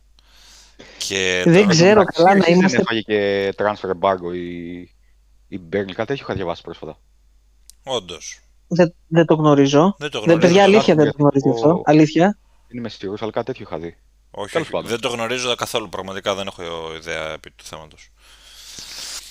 [0.98, 2.76] Και δεν ξέρω καλά να είμαστε.
[2.76, 4.80] Δεν έφαγε και transfer embargo η,
[5.48, 6.98] η Μπέρνλι, κάτι έχει διαβάσει πρόσφατα.
[7.82, 8.40] Όντως.
[8.66, 9.94] Δεν, δεν το γνωρίζω.
[9.98, 10.38] Δεν το γνωρίζω.
[10.38, 11.82] Δεν, παιδιά, αλήθεια δεν το γνωρίζω αυτό.
[11.84, 12.38] Αλήθεια.
[12.68, 13.96] Δεν είμαι σίγουρο, αλλά κάτι τέτοιο είχα δει.
[14.36, 15.88] Όχι, όχι δεν το γνωρίζω καθόλου.
[15.88, 18.08] Πραγματικά δεν έχω ιδέα επί του θέματος.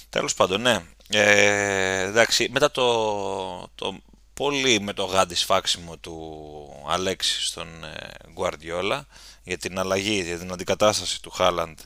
[0.10, 0.86] Τέλος πάντων, ναι.
[1.10, 3.98] Ε, εντάξει, μετά το, το
[4.34, 9.02] πολύ με το γάντι σφάξιμο του Αλέξη στον ε, Guardiola
[9.44, 11.80] για την αλλαγή, για την αντικατάσταση του Χάλαντ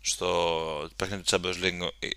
[0.00, 2.08] στο παιχνίδι του Champions League ε,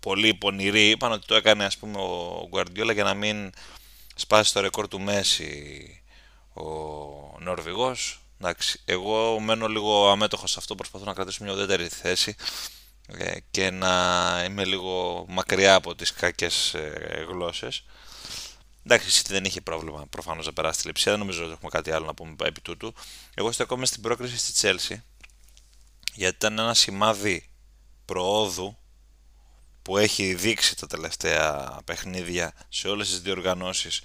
[0.00, 3.50] πολύ πονηροί είπαν ότι το έκανε ας πούμε ο Guardiola για να μην
[4.14, 6.02] σπάσει το ρεκόρ του Μέση
[6.54, 6.62] ο
[7.38, 12.34] Νορβηγός Εντάξει, εγώ μένω λίγο αμέτωχος σε αυτό, προσπαθώ να κρατήσω μια ουδέτερη θέση
[13.06, 17.84] ε, και να είμαι λίγο μακριά από τις κακές ε, γλώσσες.
[18.84, 21.12] Εντάξει, η City δεν είχε πρόβλημα προφανώς να περάσει τη λειψία.
[21.12, 22.94] Δεν νομίζω ότι έχουμε κάτι άλλο να πούμε επί τούτου.
[23.34, 24.96] Εγώ στεκόμαι στην πρόκριση στη Chelsea
[26.14, 27.50] γιατί ήταν ένα σημάδι
[28.04, 28.76] προόδου
[29.82, 34.02] που έχει δείξει τα τελευταία παιχνίδια σε όλες τις διοργανώσεις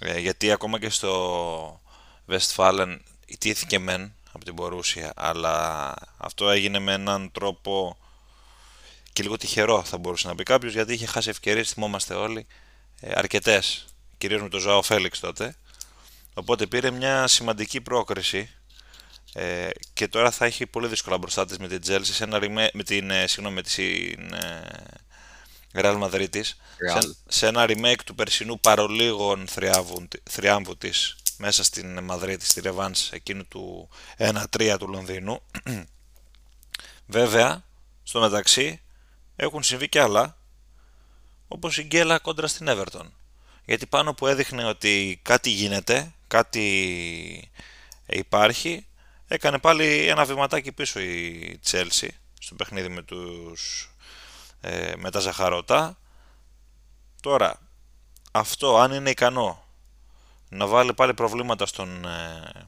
[0.00, 1.80] ε, γιατί ακόμα και στο
[2.28, 7.96] Westfalen ιτήθηκε μεν από την Μπορούσια αλλά αυτό έγινε με έναν τρόπο
[9.12, 12.46] και λίγο τυχερό θα μπορούσε να πει κάποιος γιατί είχε χάσει ευκαιρίες, θυμόμαστε όλοι,
[13.00, 13.84] ε, αρκετές,
[14.18, 15.56] κυρίως με τον Ζωάο Φέληξ τότε.
[16.34, 18.50] Οπότε πήρε μια σημαντική πρόκριση
[19.32, 22.40] ε, και τώρα θα έχει πολύ δύσκολα μπροστά της με την Chelsea, σε ένα
[22.72, 24.62] με την, ε, συγγνώμη, με την ε,
[25.74, 29.46] Real Madrid σε, σε, ένα remake του περσινού παρολίγων
[30.24, 35.40] θριάμβου της μέσα στην Μαδρίτη, στη Ρεβάνς εκείνου του 1-3 του Λονδίνου.
[37.06, 37.64] Βέβαια,
[38.02, 38.80] στο μεταξύ
[39.36, 40.36] έχουν συμβεί και άλλα,
[41.48, 43.06] όπως η Γκέλα κόντρα στην Everton.
[43.64, 47.50] Γιατί πάνω που έδειχνε ότι κάτι γίνεται, κάτι
[48.06, 48.86] υπάρχει,
[49.26, 53.90] έκανε πάλι ένα βηματάκι πίσω η Chelsea στο παιχνίδι με, τους,
[54.60, 55.98] ε, με τα ζαχαρώτα.
[57.20, 57.60] Τώρα,
[58.32, 59.63] αυτό αν είναι ικανό
[60.54, 62.66] να βάλει πάλι προβλήματα στον ε,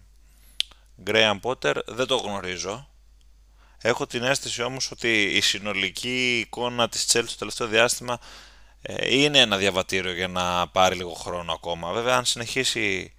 [1.07, 2.88] Graham Potter δεν το γνωρίζω.
[3.83, 8.18] Έχω την αίσθηση όμως ότι η συνολική εικόνα της Chelsea το τελευταίο διάστημα
[8.83, 11.92] ε, είναι ένα διαβατήριο για να πάρει λίγο χρόνο ακόμα.
[11.92, 13.14] Βέβαια αν συνεχίσει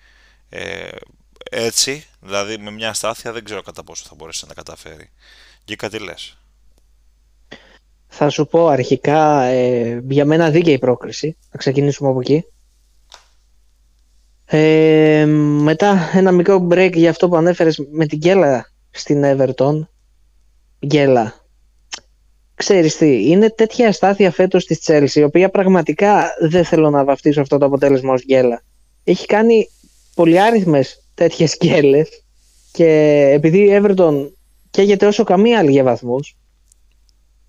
[0.50, 0.88] ε,
[1.52, 5.10] έτσι, δηλαδή με μια στάθεια, δεν ξέρω κατά πόσο θα μπορέσει να τα καταφέρει.
[5.64, 6.38] Και κάτι λες.
[8.08, 11.38] Θα σου πω αρχικά ε, για μένα δίκαιη πρόκριση.
[11.50, 12.46] Θα ξεκινήσουμε από εκεί.
[14.50, 15.26] Ε,
[15.62, 19.88] μετά ένα μικρό break για αυτό που ανέφερες με την Γκέλα στην Everton.
[20.86, 21.34] Γκέλα.
[22.56, 27.42] Ξέρεις τι, είναι τέτοια αστάθεια φέτος της Chelsea, η οποία πραγματικά δεν θέλω να βαφτίσω
[27.42, 28.64] αυτό το αποτέλεσμα ως Γκέλα.
[29.04, 29.70] Έχει κάνει
[30.16, 32.10] πολυάριθμες τέτοιες γκέλες
[32.72, 32.86] και
[33.34, 34.30] επειδή η Everton
[34.70, 36.38] καίγεται όσο καμία άλλη για βαθμούς,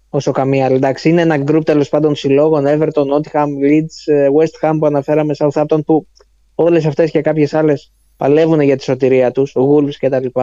[0.09, 4.69] όσο καμία άλλη, εντάξει, είναι ένα γκρουπ τέλος πάντων συλλόγων, Everton, Nottingham, Leeds, ε, West
[4.69, 6.07] Ham που αναφέραμε, Southampton που
[6.61, 10.41] όλες αυτές και κάποιες άλλες παλεύουν για τη σωτηρία τους, οι Wolves κτλ.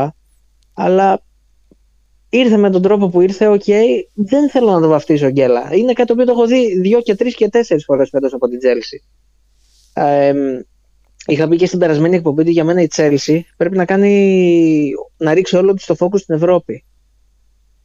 [0.74, 1.22] Αλλά
[2.30, 5.70] ήρθε με τον τρόπο που ήρθε, OK, okay, δεν θέλω να το βαφτίσω γκέλα.
[5.74, 8.48] Είναι κάτι το οποίο το έχω δει δύο και τρεις και τέσσερις φορές φέτος από
[8.48, 9.08] την Chelsea.
[9.94, 10.34] Ε,
[11.26, 15.34] είχα πει και στην περασμένη εκπομπή ότι για μένα η Chelsea πρέπει να κάνει να
[15.34, 16.86] ρίξει όλο της το focus στην Ευρώπη.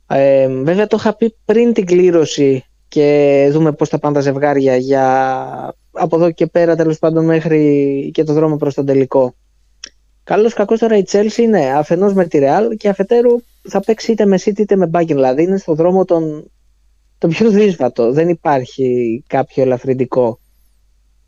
[0.07, 4.77] Ε, βέβαια το είχα πει πριν την κλήρωση και δούμε πώς θα πάνε τα ζευγάρια
[4.77, 9.35] για από εδώ και πέρα τέλος πάντων μέχρι και το δρόμο προς τον τελικό.
[10.25, 13.31] Καλώς κακός τώρα η Chelsea είναι αφενός με τη Real και αφετέρου
[13.69, 15.07] θα παίξει είτε με City είτε με Bayern.
[15.07, 16.51] Δηλαδή είναι στο δρόμο τον,
[17.19, 18.13] τον πιο δύσβατο.
[18.13, 20.41] Δεν υπάρχει κάποιο ελαφρυντικό.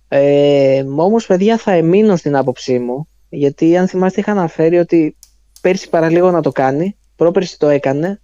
[0.08, 3.08] Ε, Όμως, παιδιά, θα εμείνω στην άποψή μου.
[3.28, 5.16] Γιατί αν θυμάστε, είχα αναφέρει ότι
[5.60, 6.96] πέρσι παραλίγο να το κάνει.
[7.16, 8.20] Πρόπερσι το έκανε.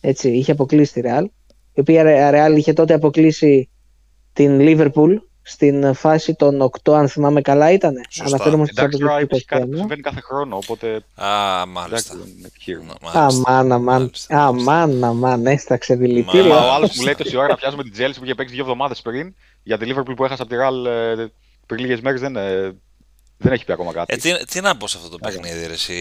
[0.00, 1.24] Έτσι, είχε αποκλείσει τη Real.
[1.74, 3.70] Η οποία Real είχε τότε αποκλείσει
[4.32, 7.94] την Liverpool στην φάση των 8, αν θυμάμαι καλά, ήταν.
[8.24, 11.00] Αναφέρομαι στις Εντάξει, τώρα υπάρχει κάτι που συμβαίνει κάθε χρόνο, οπότε...
[11.14, 12.14] Α, μάλιστα.
[13.12, 14.12] Αμάν, αμάν.
[14.28, 16.54] Αμάν, αμάν, έσταξε δηλητήριο.
[16.54, 19.02] Ο άλλος μου λέει τόση ώρα να πιάσουμε την Chelsea που είχε παίξει δύο εβδομάδες
[19.02, 21.26] πριν, για τη Liverpool που έχασα από τη Real ε,
[21.66, 22.76] πριν λίγες μέρες δεν, ε,
[23.36, 24.14] δεν έχει πει ακόμα κάτι.
[24.14, 25.94] Ε, τι, τι να πω σε αυτό το παιχνίδι, ρε, εσύ,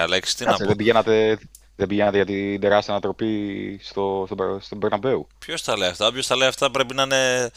[0.00, 1.38] Αλέξη, τι Κάτσε, να πω; Δεν πηγαίνατε,
[1.76, 6.26] δεν πηγαίνατε για την τεράστια ανατροπή στο, στο, στον Bernabeu; Ποιος τα λέει αυτά, ποιος
[6.26, 7.50] τα λέει αυτά πρέπει να είναι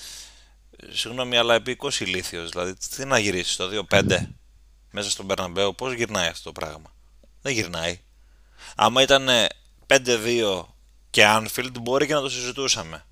[0.89, 2.49] συγγνώμη, αλλά επίκο ηλίθιος.
[2.49, 4.27] Δηλαδή, τι να γυρίσεις το 2-5
[4.91, 6.93] μέσα στον Περναμπέο, πώς γυρνάει αυτό το πράγμα;
[7.41, 7.99] Δεν γυρνάει.
[8.75, 9.27] Άμα ήταν
[9.87, 10.65] 5-2
[11.09, 13.05] και Anfield, μπορεί και να το συζητούσαμε.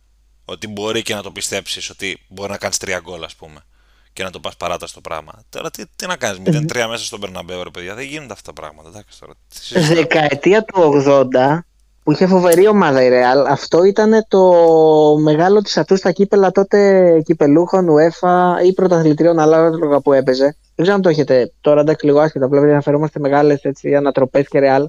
[0.46, 3.64] Ότι μπορεί και να το πιστέψεις ότι μπορεί να κάνεις τρία γκολ, ας πούμε.
[4.14, 5.44] Και να το πας παράταση το πράγμα.
[5.50, 7.96] Τώρα τι, τι να κάνεις, 0-3 μέσα στον Περναμπέο, ρε παιδιά.
[7.96, 8.90] Δεν γίνονται αυτά τα πράγματα.
[8.90, 9.34] Εντάξει, τώρα,
[9.94, 11.60] Δεκαετία του 80
[12.10, 13.46] που είχε φοβερή ομάδα η Real.
[13.50, 14.54] Αυτό ήταν το
[15.22, 20.44] μεγάλο της ατού στα κύπελα τότε κυπελούχων, UEFA ή πρωταθλητριών ανάλογα που έπαιζε.
[20.44, 22.46] Δεν ξέρω αν το έχετε τώρα, εντάξει, λίγο άσχετα.
[22.48, 23.62] Βλέπετε να αναφερόμαστε μεγάλες
[23.98, 24.86] ανατροπές και Real.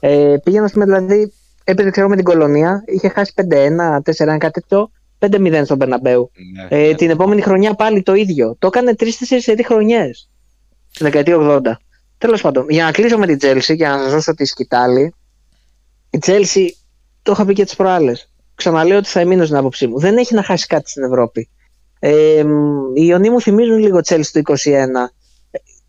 [0.00, 1.32] Ε, πήγαινα, πούμε, δηλαδή,
[1.64, 4.90] έπαιζε ξέρω με την κολονία, είχε χάσει 5-1, 4-1, κάτι τέτοιο.
[5.18, 6.30] 5-0 στον Περναμπέου.
[6.70, 6.94] Ναι, ε, ναι.
[6.94, 8.56] Την επόμενη χρονιά πάλι το ίδιο.
[8.58, 9.04] Το έκανε 3-4
[9.64, 10.30] χρονιές.
[10.90, 11.60] Στην δεκαετία 80.
[12.18, 15.14] Τέλος πάντων, για να κλείσω με την Chelsea και να σας δώσω τη σκητάλη,
[16.16, 16.66] η Chelsea,
[17.22, 18.30] το είχα πει και τις προάλλες.
[18.54, 19.98] Ξαναλέω ότι θα εμείνω στην άποψή μου.
[19.98, 21.48] Δεν έχει να χάσει κάτι στην Ευρώπη.
[21.98, 22.44] Ε,
[22.94, 24.52] οι Ιωνοί μου θυμίζουν λίγο Chelsea το 21.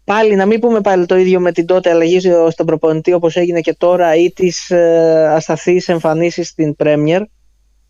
[0.04, 3.62] Πάλι να μην πούμε πάλι το ίδιο με την τότε αλλαγή στον προπονητή όπως έγινε
[3.62, 7.22] και τώρα ή τις ε, ασταθείς εμφανίσεις στην Premier.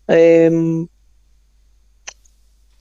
[0.04, 0.50] Ε,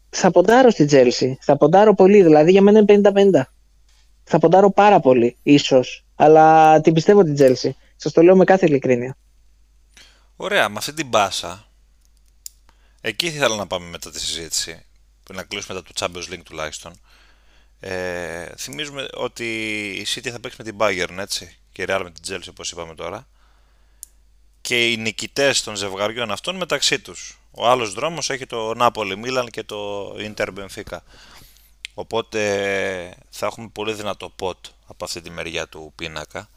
[0.09, 1.31] θα ποντάρω στην Chelsea.
[1.41, 3.41] Θα ποντάρω πολύ, δηλαδή για μένα είναι 50-50.
[4.23, 6.05] Θα ποντάρω πάρα πολύ, ίσως.
[6.15, 7.69] Αλλά την πιστεύω την Chelsea.
[7.95, 9.17] Σας το λέω με κάθε ειλικρίνεια.
[10.39, 11.67] Ωραία, με αυτή την μπάσα.
[13.01, 14.85] Εκεί ήθελα να πάμε μετά τη συζήτηση.
[15.23, 16.99] Πριν να κλείσουμε μετά το Champions League τουλάχιστον.
[17.79, 19.45] Ε, θυμίζουμε ότι
[19.89, 21.57] η City θα παίξει με την Bayern, έτσι.
[21.71, 23.27] Και η Real με την Chelsea, όπως είπαμε τώρα.
[24.61, 27.39] Και οι νικητές των ζευγαριών αυτών μεταξύ τους.
[27.51, 30.97] Ο άλλος δρόμος έχει το Napoli Milan και το Inter Benfica.
[31.93, 36.49] Οπότε θα έχουμε πολύ δυνατό πότ από αυτή τη μεριά του πίνακα.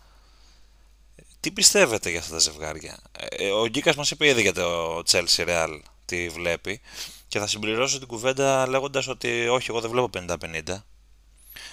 [1.40, 5.46] Τι πιστεύετε για αυτά τα ζευγάρια; Ε, ο Γκίκας μας είπε ήδη για το Chelsea
[5.46, 6.80] Real τι βλέπει
[7.28, 10.82] και θα συμπληρώσω την κουβέντα λέγοντας ότι όχι εγώ δεν βλέπω 50-50.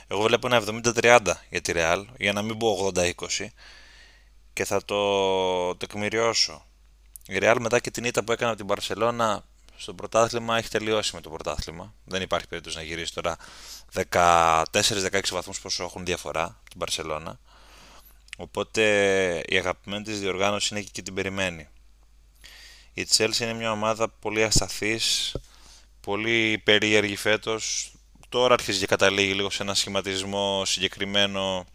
[0.07, 3.11] Εγώ βλέπω ένα 70-30 για τη Real για να μην πω 80-20
[4.53, 6.65] και θα το τεκμηριώσω.
[7.27, 9.37] Η Real μετά και την ήττα που έκανε από την Barcelona
[9.75, 11.93] στο πρωτάθλημα έχει τελειώσει με το πρωτάθλημα.
[12.05, 13.37] Δεν υπάρχει περίπτωση να γυρίσει τώρα
[14.11, 17.33] 14-16 βαθμούς πόσο έχουν διαφορά την Barcelona.
[18.39, 18.83] Οπότε
[19.47, 21.67] η αγαπημένη της διοργάνωση είναι και την περιμένει.
[22.93, 25.35] Η Chelsea είναι μια ομάδα πολύ ασταθής,
[26.01, 27.91] πολύ περίεργη φέτος.
[28.29, 31.65] Τώρα αρχίζει και καταλήγει λίγο σε ένα σχηματισμό συγκεκριμένο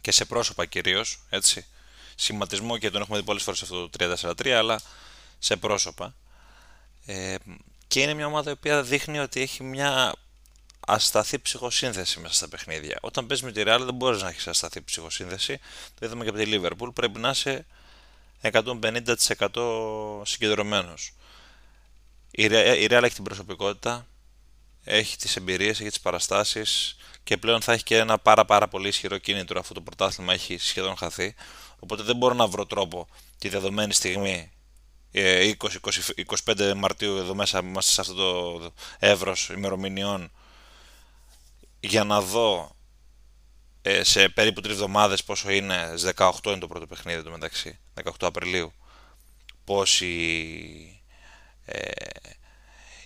[0.00, 1.66] και σε πρόσωπα κυρίως, έτσι.
[2.14, 4.80] Σχηματισμό και τον έχουμε δει πολλές φορές αυτό το 3-4-3, αλλά
[5.38, 6.14] σε πρόσωπα.
[7.06, 7.34] Ε,
[7.86, 10.14] και είναι μια ομάδα η οποία δείχνει ότι έχει μια
[10.88, 12.98] ασταθή ψυχοσύνθεση μέσα στα παιχνίδια.
[13.00, 15.58] Όταν παίζει με τη Real δεν μπορείς να έχεις ασταθή ψυχοσύνθεση.
[15.98, 16.94] Το είδαμε και από τη Liverpool.
[16.94, 17.66] Πρέπει να είσαι
[18.40, 21.12] 150% συγκεντρωμένος.
[22.30, 22.46] Η
[22.90, 24.06] Real έχει την προσωπικότητα,
[24.84, 28.88] έχει τις εμπειρίες, έχει τις παραστάσεις και πλέον θα έχει και ένα πάρα πάρα πολύ
[28.88, 31.34] ισχυρό κίνητρο αφού το πρωτάθλημα έχει σχεδόν χαθεί.
[31.78, 34.50] Οπότε δεν μπορώ να βρω τρόπο τη δεδομένη στιγμή
[35.12, 40.30] 20-25 ε, Μαρτίου εδώ μέσα είμαστε σε αυτό το εύρος ημερομηνιών
[41.86, 42.76] για να δω
[43.82, 47.78] ε, σε περίπου τρεις εβδομάδες πόσο είναι, στις 18 είναι το πρώτο παιχνίδι του μεταξύ,
[48.02, 48.72] 18 Απριλίου,
[49.64, 51.02] πώς η,
[51.64, 51.90] ε,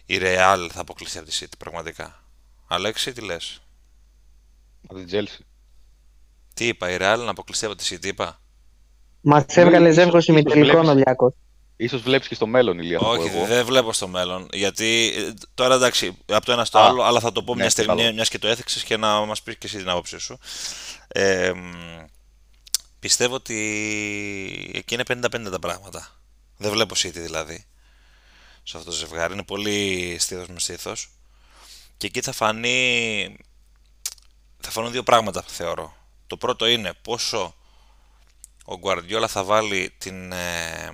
[0.07, 2.25] η Real θα αποκλειστεί από τη City πραγματικά.
[2.67, 3.63] Αλέξη, τι λες;
[4.85, 5.45] Από την Chelsea.
[6.55, 8.41] Τι είπα, η Real να αποκλειστεί από τη City, είπα;
[9.21, 11.33] Μας έβγαλε ζεύγος ημιτελικών ο Λιάκος
[11.89, 12.99] σω βλέπεις και στο μέλλον, Ηλία.
[12.99, 14.49] Όχι, δεν βλέπω στο μέλλον.
[14.53, 17.71] Γιατί ε, τώρα εντάξει, από το ένα στο άλλο, αλλά θα το πω ναι, μια
[17.71, 20.39] στιγμή, μιας και το έθεξε και να μας πεις και εσύ την άποψή σου.
[21.09, 21.53] Ε,
[22.99, 26.21] πιστεύω ότι εκεί είναι 50-50 τα πράγματα.
[26.57, 27.65] Δεν βλέπω City δηλαδή.
[28.63, 29.33] Σε αυτό το ζευγάρι.
[29.33, 31.11] Είναι πολύ στήθος με στήθος.
[31.97, 33.37] Και εκεί θα φανεί.
[34.59, 35.97] Θα φανούν δύο πράγματα θεωρώ.
[36.27, 37.55] Το πρώτο είναι πόσο
[38.65, 40.91] ο Γκουαρδιόλα θα βάλει την, ε,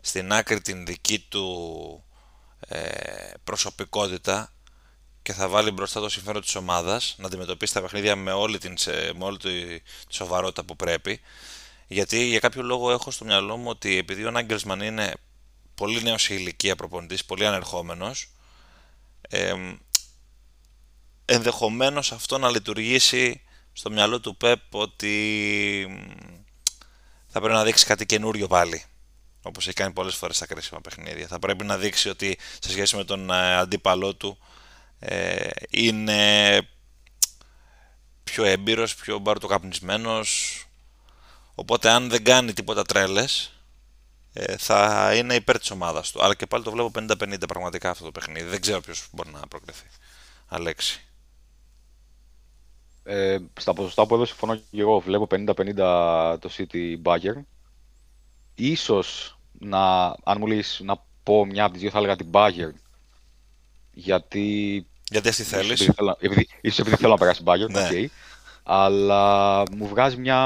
[0.00, 2.04] στην άκρη την δική του
[2.68, 4.52] ε, προσωπικότητα
[5.22, 8.74] και θα βάλει μπροστά το συμφέρον της ομάδας να αντιμετωπίσει τα παιχνίδια με όλη, την,
[9.16, 11.20] με όλη τη σοβαρότητα που πρέπει.
[11.86, 15.14] Γιατί για κάποιο λόγο έχω στο μυαλό μου ότι επειδή ο Νάγκελσμαν είναι
[15.74, 18.30] πολύ νέος σε ηλικία προπονητής, πολύ ανερχόμενος
[19.20, 19.54] ε,
[21.24, 25.86] ενδεχομένως αυτό να λειτουργήσει στο μυαλό του Πεπ ότι
[27.26, 28.84] θα πρέπει να δείξει κάτι καινούριο πάλι
[29.48, 31.26] όπως έχει κάνει πολλές φορές στα κρίσιμα παιχνίδια.
[31.26, 34.38] Θα πρέπει να δείξει ότι σε σχέση με τον ε, αντίπαλό του
[34.98, 36.60] ε, είναι
[38.24, 40.62] πιο έμπειρος, πιο μπαρτοκαπνισμένος.
[41.54, 43.52] Οπότε αν δεν κάνει τίποτα τρέλες
[44.32, 46.22] ε, θα είναι υπέρ της ομάδας του.
[46.22, 48.48] Αλλά και πάλι το βλέπω 50-50 πραγματικά αυτό το παιχνίδι.
[48.48, 49.86] Δεν ξέρω ποιος μπορεί να προκριθεί.
[50.46, 51.02] Αλέξη.
[53.02, 55.00] Ε, στα ποσοστά που έδωσε συμφωνώ και εγώ.
[55.00, 57.42] Βλέπω 50-50 το City Bayern.
[58.54, 62.74] Ίσως να, αν μου λες να πω μια από τις δύο θα έλεγα την Bayern
[63.92, 64.86] γιατί...
[65.10, 65.90] Γιατί αυτή θέλεις.
[66.20, 67.88] Επειδή, ίσως επειδή θέλω να περάσει Bayern, ναι.
[67.90, 68.06] okay,
[68.62, 70.38] αλλά μου βγάζει, μια,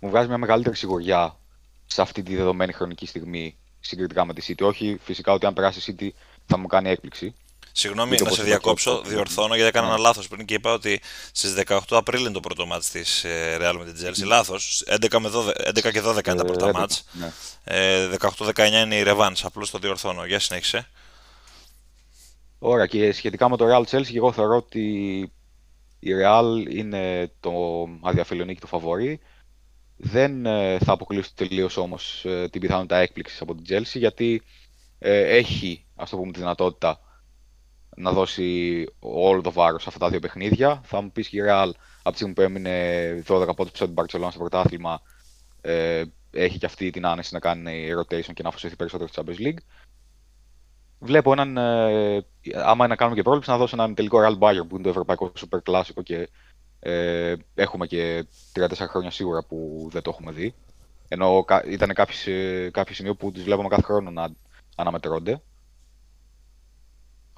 [0.00, 1.36] μου βγάζει μια μεγαλύτερη σιγουριά
[1.86, 4.66] σε αυτή τη δεδομένη χρονική στιγμή συγκριτικά με τη City.
[4.66, 6.08] Όχι φυσικά ότι αν περάσει η City
[6.46, 7.34] θα μου κάνει έκπληξη.
[7.78, 11.00] Συγγνώμη να σε διακόψω, διορθώνω γιατί έκανα ένα λάθος πριν και είπα ότι
[11.32, 14.18] στις 18 Απρίλη είναι το πρώτο μάτς της ε, Real με την Chelsea.
[14.18, 14.26] Ναι.
[14.26, 14.84] Λάθος.
[14.86, 17.04] 11, 11 και 12 είναι τα πρώτα ε, μάτς.
[17.64, 18.76] 18-19 ναι.
[18.76, 19.40] ε, είναι η Revans.
[19.42, 20.26] Απλώς το διορθώνω.
[20.26, 20.88] Για συνέχισε.
[22.58, 24.82] Ωραία, και σχετικά με το Real Chelsea, εγώ θεωρώ ότι
[25.98, 27.52] η Real είναι το
[28.02, 29.20] αδιαφιλονίκη του φαβορή.
[29.96, 30.42] Δεν
[30.78, 34.42] θα αποκλείσει τελείως όμως την πιθανότητα έκπληξης από την Chelsea γιατί
[34.98, 37.00] έχει, ας το πούμε, τη δυνατότητα
[37.96, 40.80] να δώσει όλο το βάρος σε αυτά τα δύο παιχνίδια.
[40.84, 43.94] Θα μου πεις και η Real από τη στιγμή που έμεινε 12 πόντους πίσω την
[43.94, 45.00] Barcelona στο πρωτάθλημα,
[45.60, 49.46] ε, έχει και αυτή την άνεση να κάνει rotation και να αφοσιωθεί περισσότερο στο Champions
[49.46, 49.58] League.
[50.98, 54.74] βλέπω έναν, ε, άμα να κάνουμε και πρόληψη, να δώσω έναν τελικό Real Bayern που
[54.74, 56.28] είναι το ευρωπαϊκό super κλασικό και
[56.80, 60.54] ε, έχουμε και 3-4 χρόνια σίγουρα που δεν το έχουμε δει.
[61.08, 64.28] Ενώ ήταν κάποιος, ε, κάποιο σημείο που τους βλέπουμε κάθε χρόνο να
[64.76, 65.42] αναμετρώνται.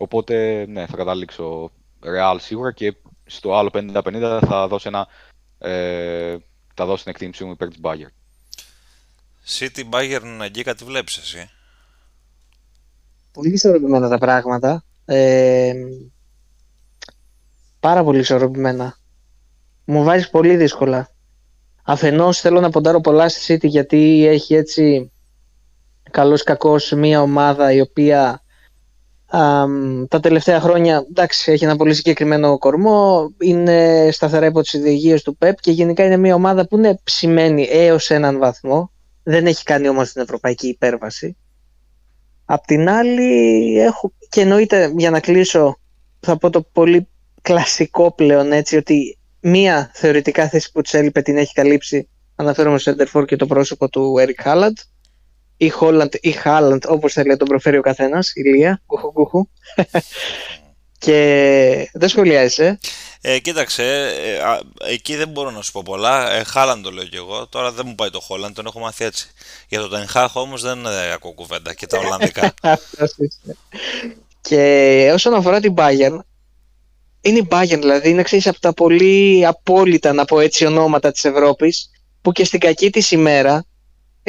[0.00, 1.70] Οπότε, ναι, θα καταλήξω
[2.02, 5.06] Real σίγουρα και στο άλλο 50-50 θα δώσω ένα,
[5.58, 6.36] ε,
[6.74, 8.12] θα δώσω την εκτίμησή μου υπέρ της Bayern.
[9.58, 11.50] City Bayern εκεί κάτι βλέπεις εσύ;
[13.32, 14.84] Πολύ ισορροπημένα τα πράγματα.
[15.04, 15.74] Ε,
[17.80, 18.98] πάρα πολύ ισορροπημένα.
[19.84, 21.10] Μου βάζεις πολύ δύσκολα.
[21.82, 25.12] Αφενός θέλω να ποντάρω πολλά στη City γιατί έχει έτσι
[26.10, 28.42] καλός κακός μια ομάδα η οποία
[30.08, 35.36] τα τελευταία χρόνια εντάξει, έχει ένα πολύ συγκεκριμένο κορμό, είναι σταθερά υπό τις ιδεογείες του
[35.36, 38.92] ΠΕΠ και γενικά είναι μια ομάδα που είναι ψημένη έως έναν βαθμό.
[39.22, 41.36] Δεν έχει κάνει όμως την ευρωπαϊκή υπέρβαση.
[42.44, 45.78] Απ' την άλλη έχω και εννοείται για να κλείσω
[46.20, 47.08] θα πω το πολύ
[47.42, 52.94] κλασικό πλέον έτσι ότι μία θεωρητικά θέση που της έλειπε την έχει καλύψει αναφέρομαι στο
[52.98, 54.72] Center και το πρόσωπο του Eric Haaland
[55.58, 59.48] ή Holland ή Haaland όπως θέλει να τον προφέρει ο καθένας ηλία, κουχου κουχου
[61.04, 62.78] και δεν σχολιάζεσαι
[63.20, 66.32] ε, κοίταξε, ε, εκεί δεν μπορώ να σου πω πολλά.
[66.32, 67.46] Ε, Χάλαν το λέω κι εγώ.
[67.46, 69.30] Τώρα δεν μου πάει το Χόλαντ, τον έχω μάθει έτσι.
[69.68, 72.54] Για το Τενχάχ όμως δεν είναι ακούω κουβέντα και τα Ολλανδικά.
[74.48, 76.18] και όσον αφορά την Bayern,
[77.20, 81.24] είναι η Bayern δηλαδή, είναι ξέρεις από τα πολύ απόλυτα να πω έτσι ονόματα της
[81.24, 81.90] Ευρώπης
[82.22, 83.64] που και στην κακή της ημέρα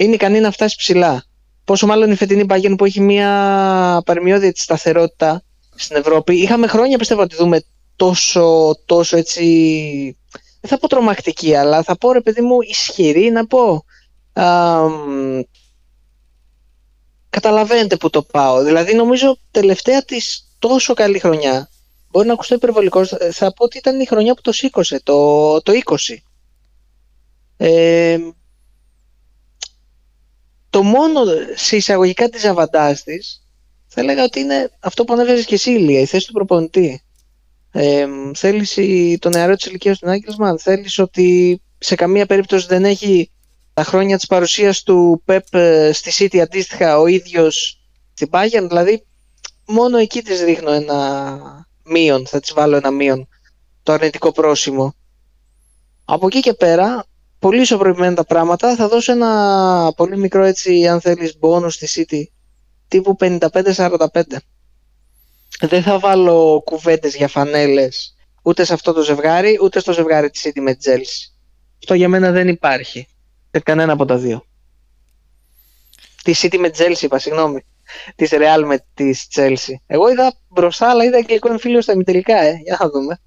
[0.04, 1.24] είναι ικανή να φτάσει ψηλά.
[1.64, 5.44] Πόσο μάλλον η φετινή Bayern που έχει μια παρμιώδη σταθερότητα
[5.76, 6.36] στην Ευρώπη.
[6.36, 7.64] Είχαμε χρόνια πιστεύω ότι δούμε
[7.96, 9.44] τόσο, τόσο έτσι,
[10.62, 13.84] δεν θα πω τρομακτική, αλλά θα πω ρε παιδί μου ισχυρή να πω.
[14.34, 14.82] Α,
[17.30, 18.64] καταλαβαίνετε που το πάω.
[18.64, 21.70] Δηλαδή νομίζω τελευταία της τόσο καλή χρονιά,
[22.12, 25.74] μπορεί να ακουστώ υπερβολικός, θα πω ότι ήταν η χρονιά που το σήκωσε, το, το
[25.86, 25.96] 20.
[27.58, 28.18] Ε,
[30.70, 31.22] το μόνο
[31.56, 33.44] σε εισαγωγικά της αβαντάς της
[33.88, 37.04] θα έλεγα ότι είναι αυτό που ανέβαιζε και εσύ Ηλία, η θέση του προπονητή.
[37.72, 38.06] Ε,
[38.36, 38.78] θέλεις
[39.20, 43.32] το νεαρό της ηλικίας του Νάγκελσμαν, θέλεις ότι σε καμία περίπτωση δεν έχει
[43.74, 45.46] τα χρόνια της παρουσίας του Πεπ
[45.94, 47.82] στη City αντίστοιχα ο ίδιος
[48.14, 49.06] στην Bayern, δηλαδή
[49.66, 53.28] μόνο εκεί της ρίχνω ένα μείον, θα της βάλω ένα μείον,
[53.84, 54.96] το αρνητικό πρόσημο.
[56.06, 57.06] Από εκεί και πέρα,
[57.40, 62.24] πολύ ισοπροπημένα τα πράγματα, θα δώσω ένα πολύ μικρό έτσι, αν θέλεις, bonus στη City,
[62.88, 64.22] τύπου 55-45
[65.60, 70.42] δεν θα βάλω κουβέντες για φανέλες ούτε σε αυτό το ζευγάρι, ούτε στο ζευγάρι της
[70.46, 71.34] City με τη Chelsea.
[71.80, 73.08] Αυτό για μένα δεν υπάρχει.
[73.52, 74.46] Σε κανένα από τα δύο.
[76.24, 77.66] Τη City με τη Chelsea είπα, συγγνώμη.
[78.16, 79.74] Της Real με της Chelsea.
[79.88, 82.54] Εγώ είδα μπροστά, αλλά είδα αγγλικό εμφύλιο στα ημιτελικά, ε.
[82.64, 83.20] Για να δούμε.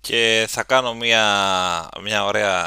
[0.00, 1.24] Και θα κάνω μια,
[2.02, 2.60] μια ωραία,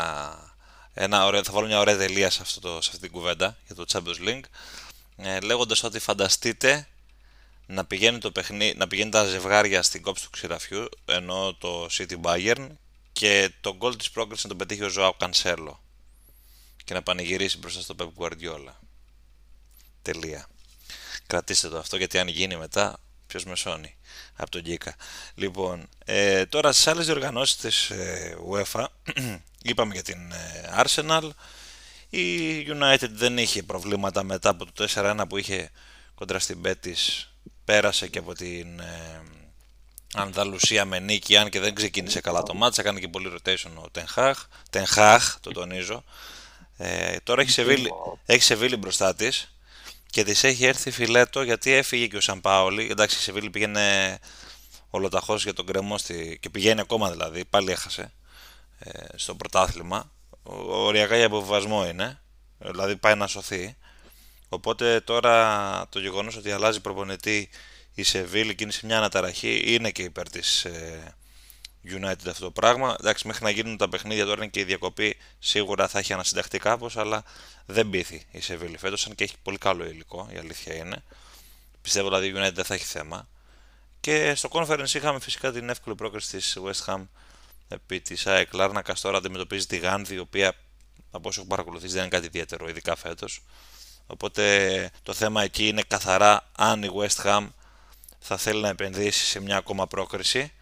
[0.97, 3.75] ένα ωραίο, θα βάλω μια ωραία τελεία σε, αυτό το, σε αυτή την κουβέντα για
[3.75, 4.43] το Champions League,
[5.17, 6.87] ε, λέγοντας ότι φανταστείτε
[7.65, 12.21] να πηγαίνει, το παιχνί, να πηγαίνει τα ζευγάρια στην κόψη του ξηραφιού, ενώ το City
[12.21, 12.67] Bayern
[13.13, 15.83] και το goal της πρόκρισης να τον πετύχει ο Ζωάου Κανσέλο
[16.83, 18.73] και να πανηγυρίσει μπροστά στο Pep Guardiola.
[20.01, 20.47] Τελεία.
[21.27, 23.97] Κρατήστε το αυτό γιατί αν γίνει μετά ποιος μεσώνει
[24.35, 24.95] από τον Γκίκα.
[25.35, 28.85] Λοιπόν, ε, τώρα στις άλλες διοργανώσεις της ε, UEFA
[29.69, 31.29] είπαμε για την ε, Arsenal
[32.09, 35.69] η United δεν είχε προβλήματα μετά από το 4-1 που είχε
[36.15, 37.25] κοντρα στην Betis
[37.65, 39.21] πέρασε και από την ε,
[40.17, 43.89] Ανδαλουσία με νίκη, αν και δεν ξεκίνησε καλά το μάτς, έκανε και πολύ rotation ο
[43.89, 46.03] Τενχάχ, Τενχάχ το τονίζω.
[46.77, 47.89] Ε, τώρα έχει Σεβίλη,
[48.25, 49.54] έχει Σεβίλη μπροστά της
[50.15, 52.87] και της έχει έρθει φιλέτο γιατί έφυγε και ο Σαμπάολη.
[52.91, 54.19] Εντάξει, η Σεβίλη πήγαινε
[54.89, 58.13] ολοταχώς για τον κρεμό στη, και πηγαίνει ακόμα δηλαδή, πάλι έχασε
[58.79, 60.11] ε, στο πρωτάθλημα.
[60.43, 62.21] Οριακά για αποβιβασμό είναι,
[62.57, 63.75] δηλαδή πάει να σωθεί.
[64.49, 67.49] Οπότε τώρα το γεγονός ότι αλλάζει προπονητή
[67.93, 71.15] η Σεβίλη και είναι σε μια αναταραχή είναι και υπέρ της ε,
[71.91, 72.95] United αυτό το πράγμα.
[72.99, 76.97] Εντάξει, μέχρι να γίνουν τα παιχνίδια τώρα και η διακοπή σίγουρα θα έχει ανασυνταχθεί κάπως,
[76.97, 77.23] αλλά
[77.65, 81.03] δεν πείθει η Σεβίλη φέτος, αν και έχει πολύ καλό υλικό, η αλήθεια είναι.
[81.81, 83.27] Πιστεύω δηλαδή η United δεν θα έχει θέμα.
[83.99, 87.07] Και στο conference είχαμε φυσικά την εύκολη πρόκριση της West Ham
[87.67, 89.01] επί της ΑΕΚ Λάρνακας.
[89.01, 90.55] Τώρα αντιμετωπίζει τη Γάνδη, η οποία
[91.11, 93.43] από όσο έχω παρακολουθήσει δεν είναι κάτι ιδιαίτερο, ειδικά φέτος.
[94.07, 97.47] Οπότε το θέμα εκεί είναι καθαρά αν η West Ham
[98.19, 100.53] θα θέλει να επενδύσει σε μια ακόμα πρόκριση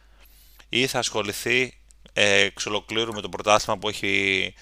[0.74, 1.78] ή θα ασχοληθεί
[2.13, 4.53] ε, εξ ολοκλήρου με το πρωτάθλημα που έχει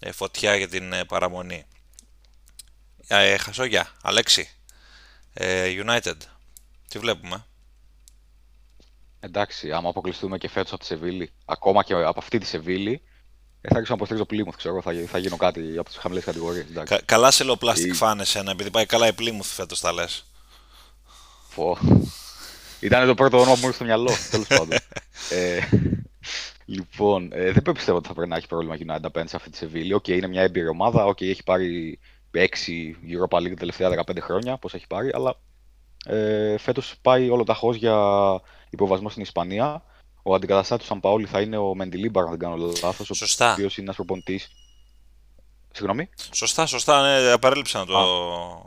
[0.00, 1.66] ε, φωτιά για την ε, παραμονή.
[3.06, 4.48] Ε, Χασόγια, Αλέξη,
[5.32, 6.16] ε, United.
[6.88, 7.46] Τι βλέπουμε;
[9.20, 13.02] Εντάξει, άμα αποκλειστούμε και φέτος από τη Σεβίλη, ακόμα και από αυτή τη Σεβίλη,
[13.60, 16.66] ε, θα άρχισα να υποστηρίζω Πλήμουθ, ξέρω, θα, θα γίνω κάτι από τις χαμηλές κατηγορίες.
[16.84, 17.96] Κα, καλά σε λοπλαστικ Η...
[17.96, 20.24] φάνεσαι ένα, επειδή πάει καλά η Πλήμουθ φέτος τα λες.
[21.48, 21.78] Φω.
[22.80, 24.78] Ήταν το πρώτο όνομα που μου ήρθε στο μυαλό, τέλος πάντων.
[25.30, 25.58] ε,
[26.64, 29.56] λοιπόν, ε, δεν πιστεύω ότι θα πρέπει να έχει πρόβλημα United απέναντι σε αυτή τη
[29.56, 29.92] Σεβίλη.
[29.92, 31.04] OK, okay, είναι μια έμπειρη ομάδα.
[31.04, 31.98] OK, okay, έχει πάρει
[32.34, 35.36] 6 Europa League τα τελευταία 15 χρόνια, πόσα έχει πάρει, αλλά
[36.06, 37.98] ε, φέτος πάει ολοταχώς για
[38.70, 39.82] υποβιβασμό στην Ισπανία.
[40.22, 43.10] Ο αντικαταστάτης του Σαμπάολι θα είναι ο Μεντιλίμπαρ, αν δεν κάνω λάθος.
[43.14, 43.48] Σωστά.
[43.48, 44.50] Ο οποίος είναι ένας προπονητής.
[45.76, 46.08] Συγγνώμη.
[46.32, 47.02] Σωστά, σωστά.
[47.02, 47.98] Ναι, παρέλειψα να το.
[47.98, 48.02] Α,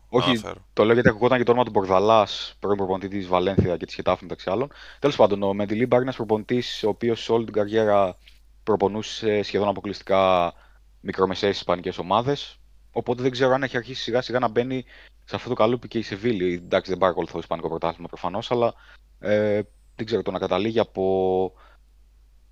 [0.09, 0.65] όχι, αναφέρω.
[0.73, 2.27] το λέω γιατί ακούγονταν και το όνομα του Μπορδαλά,
[2.59, 4.71] πρώην προπονητής της Βαλένθια και της Χετάφη μεταξύ άλλων.
[4.99, 8.17] Τέλος πάντων, ο Μεντιλίμπαρ είναι ένας προπονητής ο οποίος σε όλη την καριέρα
[8.63, 10.53] προπονούσε σχεδόν αποκλειστικά
[10.99, 12.59] μικρομεσαίες ισπανικές ομάδες.
[12.91, 14.85] Οπότε δεν ξέρω αν έχει αρχίσει σιγά σιγά να μπαίνει
[15.25, 16.53] σε αυτό το καλούπι και η Σεβίλη.
[16.53, 18.73] Εντάξει, δεν παρακολουθώ το Ισπανικό πρωτάθλημα προφανώς, αλλά
[19.19, 19.61] ε,
[19.95, 21.53] δεν ξέρω, το να καταλήγει από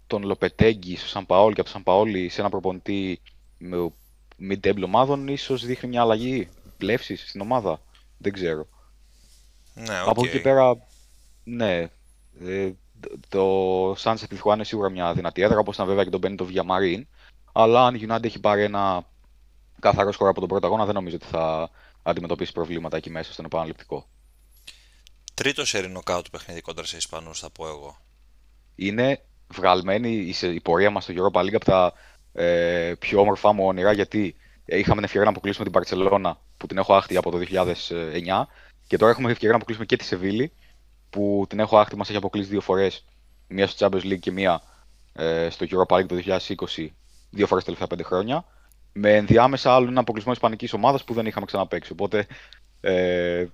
[0.07, 3.21] τον Λοπετέγκη στο Σαν Παόλ και από τον Σαν Παόλη σε ένα προπονητή
[3.57, 3.91] με
[4.39, 7.81] mid-table ομάδων, ίσως δείχνει μια αλλαγή πλεύσης στην ομάδα.
[8.17, 8.67] Δεν ξέρω.
[9.73, 10.07] Ναι, okay.
[10.07, 10.87] Από εκεί πέρα,
[11.43, 11.89] ναι.
[12.39, 12.71] Ε,
[13.29, 17.01] το Sunset Tijuana είναι σίγουρα μια δυνατή έδρα, όπως ήταν βέβαια και τον Benito Villamarin.
[17.51, 19.05] Αλλά αν η United έχει πάρει ένα
[19.79, 21.69] καθαρό σκορ από τον πρώτο αγώνα, δεν νομίζω ότι θα
[22.03, 24.07] αντιμετωπίσει προβλήματα εκεί μέσα στον επαναληπτικό.
[25.33, 27.97] Τρίτο σερί νοκάου παιχνίδι κόντρα σε Ισπανούς, θα πω εγώ.
[28.75, 31.93] Είναι βγαλμένη η πορεία μας στο Europa League από τα
[32.39, 34.35] ε, πιο όμορφα μου όνειρα, γιατί
[34.65, 37.43] είχαμε την ευκαιρία να αποκλείσουμε την Παρσελώνα που την έχω άχτη από το 2009
[38.87, 40.51] και τώρα έχουμε την ευκαιρία να αποκλείσουμε και τη Σεβίλη
[41.09, 43.05] που την έχω άχτη, μας έχει αποκλείσει δύο φορές.
[43.47, 44.61] Μία στο Champions League και μία
[45.13, 46.87] ε, στο Europa League το 2020,
[47.29, 48.45] δύο φορές τα τελευταία πέντε χρόνια.
[48.93, 51.91] Με ενδιάμεσα άλλο ένα αποκλεισμό Ισπανικής ομάδας που δεν είχαμε ξαναπέξει.
[51.91, 52.27] Οπότε
[52.81, 53.45] ε,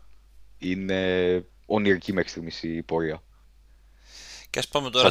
[0.57, 3.21] είναι ονειρική μέχρι στιγμής η πορεία.
[4.49, 5.09] Και ας πάμε τώρα...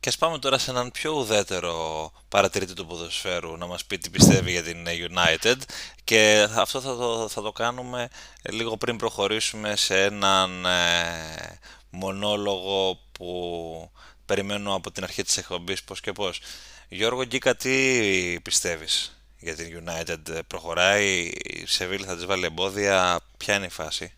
[0.00, 4.10] Και ας πάμε τώρα σε έναν πιο ουδέτερο παρατηρητή του ποδοσφαίρου να μας πει τι
[4.10, 5.56] πιστεύει για την United.
[6.04, 8.08] Και αυτό θα το, θα το κάνουμε
[8.50, 11.58] λίγο πριν προχωρήσουμε σε έναν ε,
[11.90, 13.90] μονόλογο που
[14.26, 15.82] περιμένω από την αρχή της εκπομπής.
[15.82, 16.40] Πώς και πώς.
[16.88, 23.54] Γιώργο Γκίκα, τι πιστεύεις για την United, προχωράει, η Σεβίλη θα της βάλει εμπόδια, ποια
[23.54, 24.12] είναι η φάση;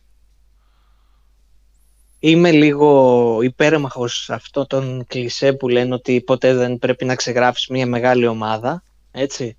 [2.25, 7.87] Είμαι λίγο υπέρμαχος αυτό τον κλισέ που λένε ότι ποτέ δεν πρέπει να ξεγράψεις μια
[7.87, 9.57] μεγάλη ομάδα, έτσι.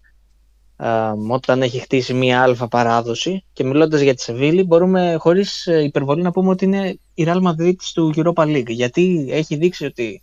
[1.27, 6.21] όταν έχει χτίσει μια αλφα παράδοση και μιλώντας για τη Σεβίλη μπορούμε χωρίς ε, υπερβολή
[6.21, 10.21] να πούμε ότι είναι η Real Madrid του Europa League γιατί έχει δείξει ότι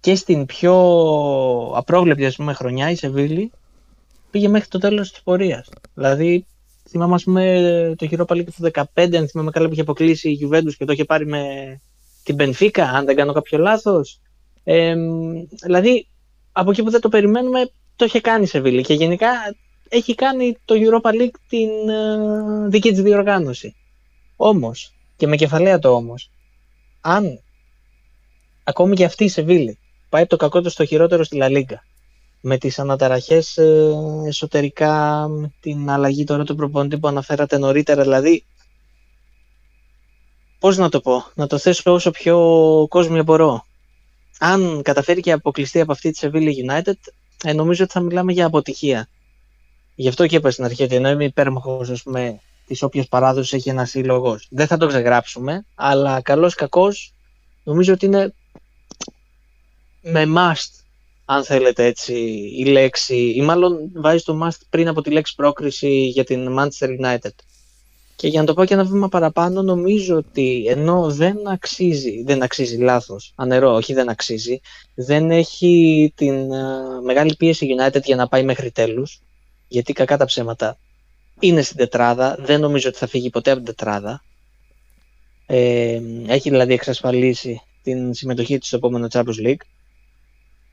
[0.00, 0.74] και στην πιο
[1.74, 3.50] απρόβλεπτη ας πούμε, χρονιά η Σεβίλη
[4.30, 5.68] πήγε μέχρι το τέλος της πορείας.
[5.94, 6.46] Δηλαδή
[6.88, 10.38] θυμάμαι, ας πούμε, το Europa League του 2015, αν θυμάμαι καλά, που είχε αποκλείσει η
[10.42, 11.42] Juventus και το είχε πάρει με
[12.22, 14.20] την Benfica, αν δεν κάνω κάποιο λάθος.
[14.64, 14.94] Ε,
[15.62, 16.06] δηλαδή,
[16.52, 19.28] από εκεί που δεν το περιμένουμε, το είχε κάνει σε Βίλη και γενικά
[19.88, 23.74] έχει κάνει το Europa League την uh, δική της διοργάνωση.
[24.36, 26.30] Όμως, και με κεφαλαία το όμως,
[27.00, 27.40] αν
[28.64, 29.78] ακόμη και αυτή η Σεβίλη
[30.08, 31.78] πάει από το κακό του στο χειρότερο στη La Liga
[32.46, 33.94] με τις αναταραχές ε,
[34.26, 35.28] εσωτερικά,
[35.60, 38.44] την αλλαγή τώρα του προπονητή που αναφέρατε νωρίτερα, δηλαδή
[40.58, 42.36] πώς να το πω, να το θέσω όσο πιο
[42.88, 43.66] κόσμιο μπορώ.
[44.38, 46.92] Αν καταφέρει και αποκλειστεί από αυτή τη Sevilla United,
[47.44, 49.08] ε, νομίζω ότι θα μιλάμε για αποτυχία.
[49.94, 53.52] Γι' αυτό και είπα στην αρχή ότι ενώ είμαι υπέρμαχος ας πούμε, της όποιας παράδοσης
[53.52, 54.46] έχει ένας σύλλογος.
[54.50, 57.12] Δεν θα το ξεγράψουμε, αλλά καλός κακός
[57.64, 58.34] νομίζω ότι είναι
[60.00, 60.83] με must
[61.24, 62.14] αν θέλετε έτσι,
[62.56, 66.88] η λέξη, ή μάλλον βάζει το must πριν από τη λέξη πρόκριση για την Manchester
[67.00, 67.34] United.
[68.16, 72.42] Και για να το πω και ένα βήμα παραπάνω, νομίζω ότι ενώ δεν αξίζει, δεν
[72.42, 74.60] αξίζει λάθος, ανερώ, όχι δεν αξίζει,
[74.94, 79.20] δεν έχει την uh, μεγάλη πίεση United για να πάει μέχρι τέλους,
[79.68, 80.78] γιατί κακά τα ψέματα
[81.40, 84.22] είναι στην τετράδα, δεν νομίζω ότι θα φύγει ποτέ από την τετράδα.
[85.46, 89.64] Ε, έχει δηλαδή εξασφαλίσει την συμμετοχή της στο επόμενο Champions League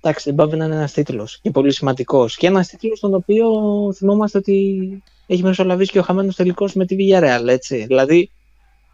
[0.02, 2.38] εντάξει, δεν πάει να είναι ένας τίτλος και πολύ σημαντικός.
[2.38, 3.48] Και ένας τίτλος τον οποίο
[3.96, 7.86] θυμόμαστε ότι έχει μεσολαβήσει και ο χαμένος τελικός με τη Villarreal, έτσι.
[7.86, 8.32] Δηλαδή,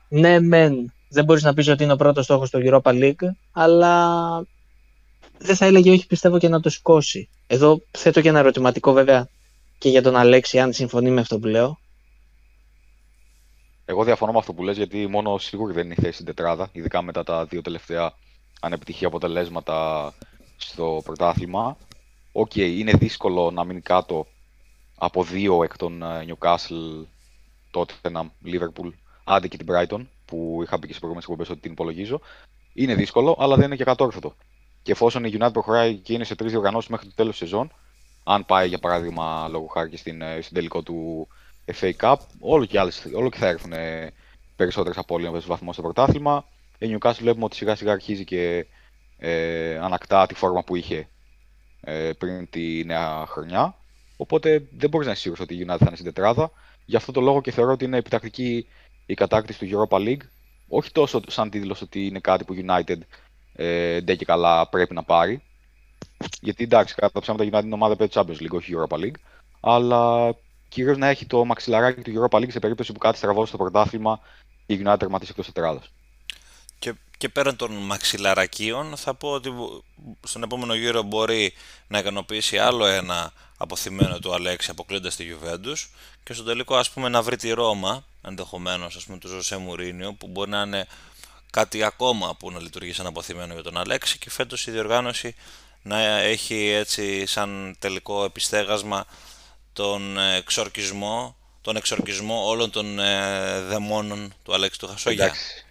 [0.09, 4.45] ναι, μεν, δεν μπορείς να πεις ότι είναι ο πρώτος στόχος του Europa League, αλλά
[5.37, 7.29] δεν θα έλεγε όχι, πιστεύω και να το σηκώσει.
[7.47, 9.29] Εδώ θέτω και ένα ερωτηματικό βέβαια
[9.77, 11.79] και για τον Αλέξη, αν συμφωνεί με αυτό που λέω.
[13.85, 16.69] Εγώ διαφωνώ με αυτό που λες, γιατί μόνο σίγουρη δεν είναι η θέση στην τετράδα,
[16.71, 18.13] ειδικά μετά τα δύο τελευταία
[18.61, 20.13] ανεπιτυχή αποτελέσματα
[20.57, 21.77] στο πρωτάθλημα.
[22.31, 24.27] OK, okay, είναι δύσκολο να μείνει κάτω
[24.97, 27.05] από δύο εκ των ε, Newcastle,
[27.73, 28.91] Tottenham, Liverpool,
[29.23, 30.05] άντε και την Brighton.
[30.25, 32.21] που είχα πει και σε προηγούμενες εκπομπές ότι την υπολογίζω.
[32.73, 34.35] Είναι δύσκολο, αλλά δεν είναι και ακατόρθωτο.
[34.81, 37.71] Και εφόσον η United προχωράει και είναι σε τρεις διοργανώσεις μέχρι το τέλος της σεζόν,
[38.23, 41.27] αν πάει για παράδειγμα λόγω χάρη και στην, στην τελικό του
[41.79, 43.73] FA Cup, όλο και, άλλες, όλο και θα έρθουν
[44.55, 46.45] περισσότερες απώλειες βαθμό στο πρωτάθλημα.
[46.77, 48.65] Η Newcastle βλέπουμε ότι σιγά σιγά αρχίζει και
[49.17, 51.07] ε, ανακτά τη φόρμα που είχε
[51.81, 53.75] ε, πριν τη νέα χρονιά.
[54.17, 56.51] Οπότε δεν μπορείς να είσαι σίγουρος ότι η United θα είναι στην τετράδα.
[56.85, 58.67] Γι' αυτό το λόγο και θεωρώ ότι είναι επιτακτική
[59.05, 60.21] η κατάκτηση του Europa League.
[60.67, 62.97] Όχι τόσο σαν τίτλος ότι είναι κάτι που United
[63.53, 65.41] ε, ντε και καλά πρέπει να πάρει.
[66.41, 69.15] Γιατί εντάξει, κατά ψέματα United είναι ομάδα που Champions League, όχι Europa League.
[69.59, 70.33] Αλλά
[70.67, 74.19] κυρίως να έχει το μαξιλαράκι του Europa League σε περίπτωση που κάτι στραβώσει στο πρωτάθλημα
[74.65, 75.91] και η United τερματίσει εκτός τετράδας.
[77.17, 79.53] Και, και πέραν των μαξιλαρακίων, θα πω ότι
[80.23, 81.53] στον επόμενο γύρο μπορεί
[81.87, 85.87] να ικανοποιήσει άλλο ένα αποθυμένο του Αλέξη αποκλείοντας τη Juventus
[86.23, 90.13] και στο τελικό ας πούμε να βρει τη Ρώμα ενδεχομένως ας πούμε του Ζωσέ Μουρίνιο
[90.13, 90.87] που μπορεί να είναι
[91.51, 95.35] κάτι ακόμα που να λειτουργεί σαν αποθυμένο για τον Αλέξη και φέτος η διοργάνωση
[95.81, 99.05] να έχει έτσι σαν τελικό επιστέγασμα
[99.73, 105.23] τον εξορκισμό, τον εξορκισμό όλων των ε, δαιμόνων του Αλέξη του Χασόγια.
[105.23, 105.66] Εντάξει.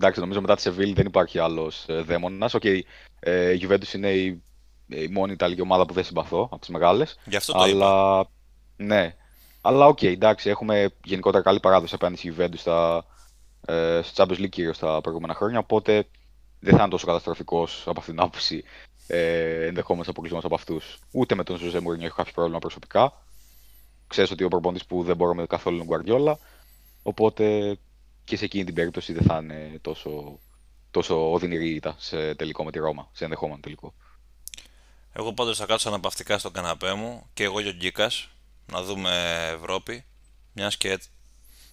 [0.00, 2.54] Εντάξει, νομίζω μετά τη Σεβίλη δεν υπάρχει άλλος ε, δαίμονας.
[2.54, 2.80] OK, okay,
[3.20, 4.42] ε, η Juventus είναι η,
[4.86, 7.18] η μόνη Ιταλική ομάδα που δεν συμπαθώ από τις μεγάλες.
[7.24, 7.70] Γι' αυτό το αλλά...
[7.70, 8.30] είπα.
[8.76, 9.14] Ναι.
[9.60, 13.04] Αλλά OK, okay, εντάξει, έχουμε γενικότερα καλή παράδοση απέναντι στη Juventus στα,
[13.66, 15.58] ε, στο Champions League κυρίως τα προηγούμενα χρόνια.
[15.58, 16.06] Οπότε
[16.60, 18.64] δεν θα είναι τόσο καταστροφικός από αυτήν την άποψη
[19.06, 20.98] ε, ενδεχόμενος αποκλεισμός από αυτούς.
[21.12, 23.24] Ούτε με τον Ζωζέ Μουρίνιο έχω κάποιο πρόβλημα προσωπικά.
[24.06, 26.38] Ξέρεις ότι ο προπονητής που δεν μπορούμε καθόλου είναι ο Γκουαρδιόλα.
[27.02, 27.76] Οπότε
[28.28, 30.38] και σε εκείνη την περίπτωση δεν θα είναι τόσο,
[30.90, 33.94] τόσο οδυνηρή ήττα σε τελικό με τη Ρώμα, σε ενδεχόμενο τελικό.
[35.12, 38.28] Εγώ πάντως θα κάτσω αναπαυτικά στον καναπέ μου και εγώ και ο Γκίκας
[38.66, 40.04] να δούμε Ευρώπη,
[40.52, 41.08] μιας και έτσι,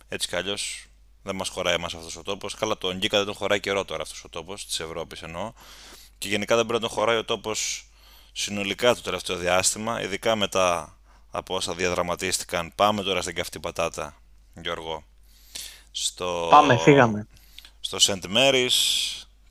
[0.07, 0.87] έτσι κι αλλιώς
[1.23, 2.55] δεν μας χωράει εμάς αυτός ο τόπος.
[2.55, 5.53] Καλά τον Γκίκα δεν τον χωράει καιρό τώρα αυτός ο τόπος, της Ευρώπης εννοώ.
[6.17, 7.89] Και γενικά δεν πρέπει να τον χωράει ο τόπος
[8.31, 10.97] συνολικά το τελευταίο διάστημα, ειδικά μετά
[11.31, 12.71] από όσα διαδραματίστηκαν.
[12.75, 14.21] Πάμε τώρα στην καυτή πατάτα,
[14.61, 15.03] Γιώργο
[15.97, 17.27] στο, Πάμε, φύγαμε.
[17.79, 18.75] Στο Σεντ Μέρις,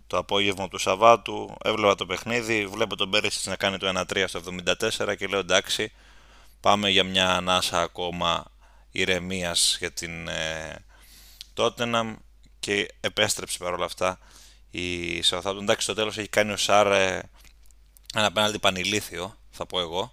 [0.06, 4.40] το απόγευμα του Σαββάτου, έβλεπα το παιχνίδι, βλέπω τον Πέρυσι να κάνει το 1-3 στο
[5.00, 5.92] 74 και λέω εντάξει,
[6.60, 8.44] πάμε για μια ανάσα ακόμα
[8.90, 10.84] ηρεμίας για την ε,
[11.56, 12.14] Tottenham
[12.60, 14.18] και επέστρεψε παρόλα αυτά
[14.70, 15.58] η Southampton.
[15.60, 17.30] Εντάξει, στο τέλος έχει κάνει ο Σάρ ε,
[18.14, 20.12] ένα πέναλτι πανηλίθιο, θα πω εγώ.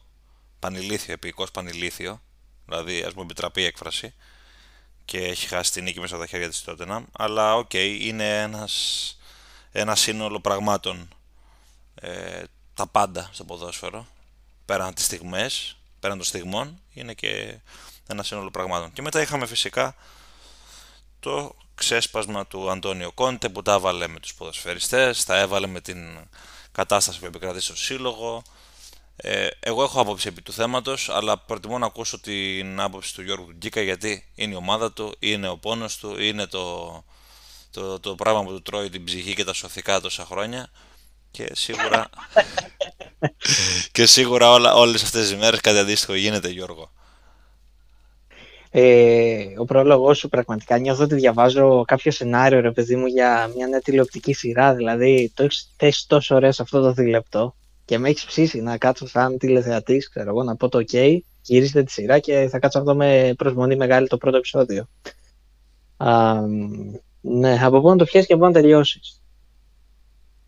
[0.59, 2.21] Πανηλίθιο, επικός πανηλίθιο,
[2.65, 4.13] δηλαδή ας μου επιτραπεί η έκφραση
[5.05, 8.41] και έχει χάσει την νίκη μέσα από τα χέρια της Tottenham αλλά OK, okay, είναι
[8.41, 9.17] ένας,
[9.71, 11.07] ένα σύνολο πραγμάτων
[11.95, 12.43] ε,
[12.73, 14.07] τα πάντα στο ποδόσφαιρο
[14.65, 17.59] πέραν τις στιγμές, πέραν των στιγμών είναι και
[18.07, 18.93] ένα σύνολο πραγμάτων.
[18.93, 19.95] Και μετά είχαμε φυσικά
[21.19, 26.27] το ξέσπασμα του Αντώνιο Κόντε που τα έβαλε με τους ποδοσφαιριστές, τα έβαλε με την
[26.71, 28.43] κατάσταση που επικρατεί στο σύλλογο
[29.15, 33.51] ε, εγώ έχω άποψη επί του θέματος, αλλά προτιμώ να ακούσω την άποψη του Γιώργου
[33.57, 37.03] Γκίκα γιατί είναι η ομάδα του, είναι ο πόνος του, είναι το,
[37.71, 40.69] το, το πράγμα που του τρώει την ψυχή και τα σωθικά τόσα χρόνια.
[41.31, 42.09] Και σίγουρα,
[43.91, 46.91] και σίγουρα όλα, όλες αυτές τις μέρες κάτι αντίστοιχο γίνεται Γιώργο.
[48.73, 53.67] Ε, ο πρόλογος σου πραγματικά νιώθω ότι διαβάζω κάποιο σενάριο ρε παιδί μου για μια
[53.67, 54.73] νέα τηλεοπτική σειρά.
[54.73, 57.55] Δηλαδή το έχεις θέσει τόσο ωραία σε αυτό το δίλεπτο
[57.85, 61.83] και με έχεις ψήσει να κάτσω σαν τηλεθεατής, ξέρω εγώ, να πω το OK, γυρίστε
[61.83, 64.87] τη σειρά και θα κάτσω αυτό με προσμονή μεγάλη το πρώτο επεισόδιο.
[65.97, 66.39] Α,
[67.21, 69.21] ναι, από πού να το πιάσει και από να τελειώσεις.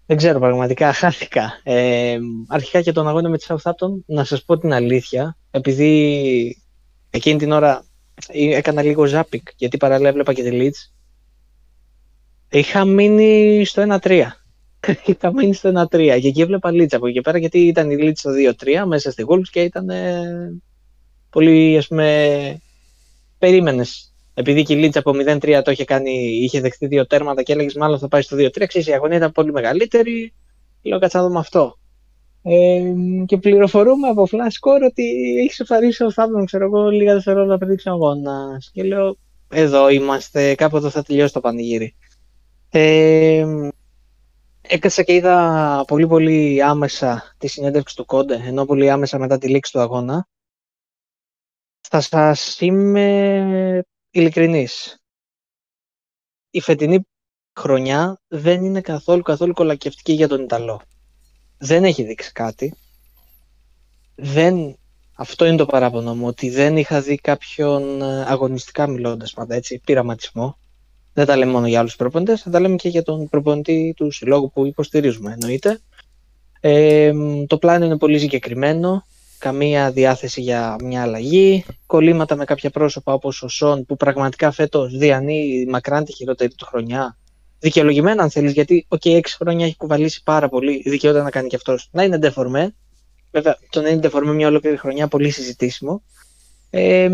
[0.06, 1.60] Δεν ξέρω, πραγματικά χάθηκα.
[1.64, 2.18] Ε,
[2.48, 6.62] αρχικά και τον αγώνα με τη Southampton, να σας πω την αλήθεια, επειδή
[7.10, 7.86] εκείνη την ώρα
[8.34, 10.92] έκανα λίγο ζάπικ, γιατί παράλληλα έβλεπα και τη Leeds,
[12.50, 14.28] είχα μείνει στο 1-3.
[15.06, 18.32] Είχα μείνει στο 1-3 και εκεί έβλεπα Λίτσα από εκεί πέρα γιατί ήταν η Λίτσα
[18.32, 18.54] στο
[18.84, 20.62] 2-3 μέσα στη Wolves και ήταν ε,
[21.30, 22.62] πολύ ας πούμε
[23.38, 24.14] περίμενες.
[24.34, 26.12] Επειδή και η Λίτσα από 0-3 το είχε, κάνει,
[26.42, 29.32] είχε δεχτεί δύο τέρματα και έλεγες μάλλον θα πάει στο 2-3 ξέρεις η αγωνία ήταν
[29.32, 30.34] πολύ μεγαλύτερη.
[30.82, 31.78] Λέω κάτσα να δούμε αυτό.
[32.44, 32.94] Ε,
[33.26, 35.04] και πληροφορούμε από flash score ότι
[35.40, 38.70] έχεις σοφαρίσει ο Θάμπτον ξέρω εγώ λίγα δευτερόλεπτα πριν ο αγώνας.
[38.74, 39.18] και λέω
[39.50, 41.96] εδώ είμαστε κάποτε θα τελειώσει το πανηγύρι.
[42.70, 43.46] Ε,
[44.68, 49.48] Έκατσα και είδα πολύ πολύ άμεσα τη συνέντευξη του Κόντε, ενώ πολύ άμεσα μετά τη
[49.50, 50.28] λήξη του αγώνα.
[51.82, 55.04] Θα σας είμαι ειλικρινής.
[56.50, 57.08] Η φετινή
[57.60, 60.82] χρονιά δεν είναι καθόλου καθόλου κολακευτική για τον Ιταλό.
[61.58, 62.76] Δεν έχει δείξει κάτι.
[64.16, 64.78] Δεν...
[65.16, 70.58] Αυτό είναι το παράπονο μου, ότι δεν είχα δει κάποιον αγωνιστικά μιλώντας πάντα έτσι, πειραματισμό
[71.14, 74.12] Δεν τα λέμε μόνο για άλλους προπονητές, θα τα λέμε και για τον προπονητή του
[74.12, 75.80] συλλόγου που υποστηρίζουμε, εννοείται.
[76.60, 77.12] Ε,
[77.48, 79.06] το πλάνο είναι πολύ συγκεκριμένο.
[79.38, 81.66] Καμία διάθεση για μια αλλαγή.
[81.86, 86.66] Κολλήματα με κάποια πρόσωπα όπως ο Σον που πραγματικά φέτος διανύει μακράν τη χειρότερη του
[86.66, 87.18] χρονιά.
[87.60, 90.82] Δικαιολογημένα, αν θέλεις, γιατί okay, έξι χρόνια έχει κουβαλήσει πάρα πολύ.
[90.86, 91.90] Δικαιότητα να κάνει και αυτός.
[91.92, 92.76] Να είναι ντεφορμέ.
[93.32, 96.04] Βέβαια, το να είναι ντεφορμέ μια ολόκληρη χρονιά πολύ συζητήσιμο.
[96.76, 97.10] Ε,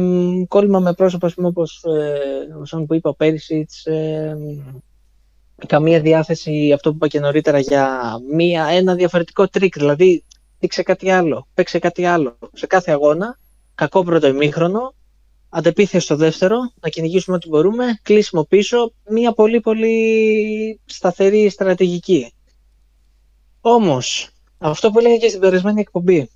[0.47, 4.37] κόλλημα με πρόσωπα, ας πούμε, όπως ε, ο που είπα, ο Πέρισιτς, ε,
[5.67, 10.23] καμία διάθεση, αυτό που είπα και νωρίτερα, για μία, ένα διαφορετικό τρικ, δηλαδή
[10.59, 12.37] δείξε κάτι άλλο, παίξε κάτι άλλο.
[12.53, 13.39] Σε κάθε αγώνα,
[13.75, 14.93] κακό πρώτο ημίχρονο,
[15.49, 22.33] αντεπίθεση στο δεύτερο, να κυνηγήσουμε ό,τι μπορούμε, κλείσιμο πίσω, μία πολύ πολύ σταθερή στρατηγική.
[23.61, 26.29] Όμως, αυτό που έλεγα και στην περασμένη εκπομπή,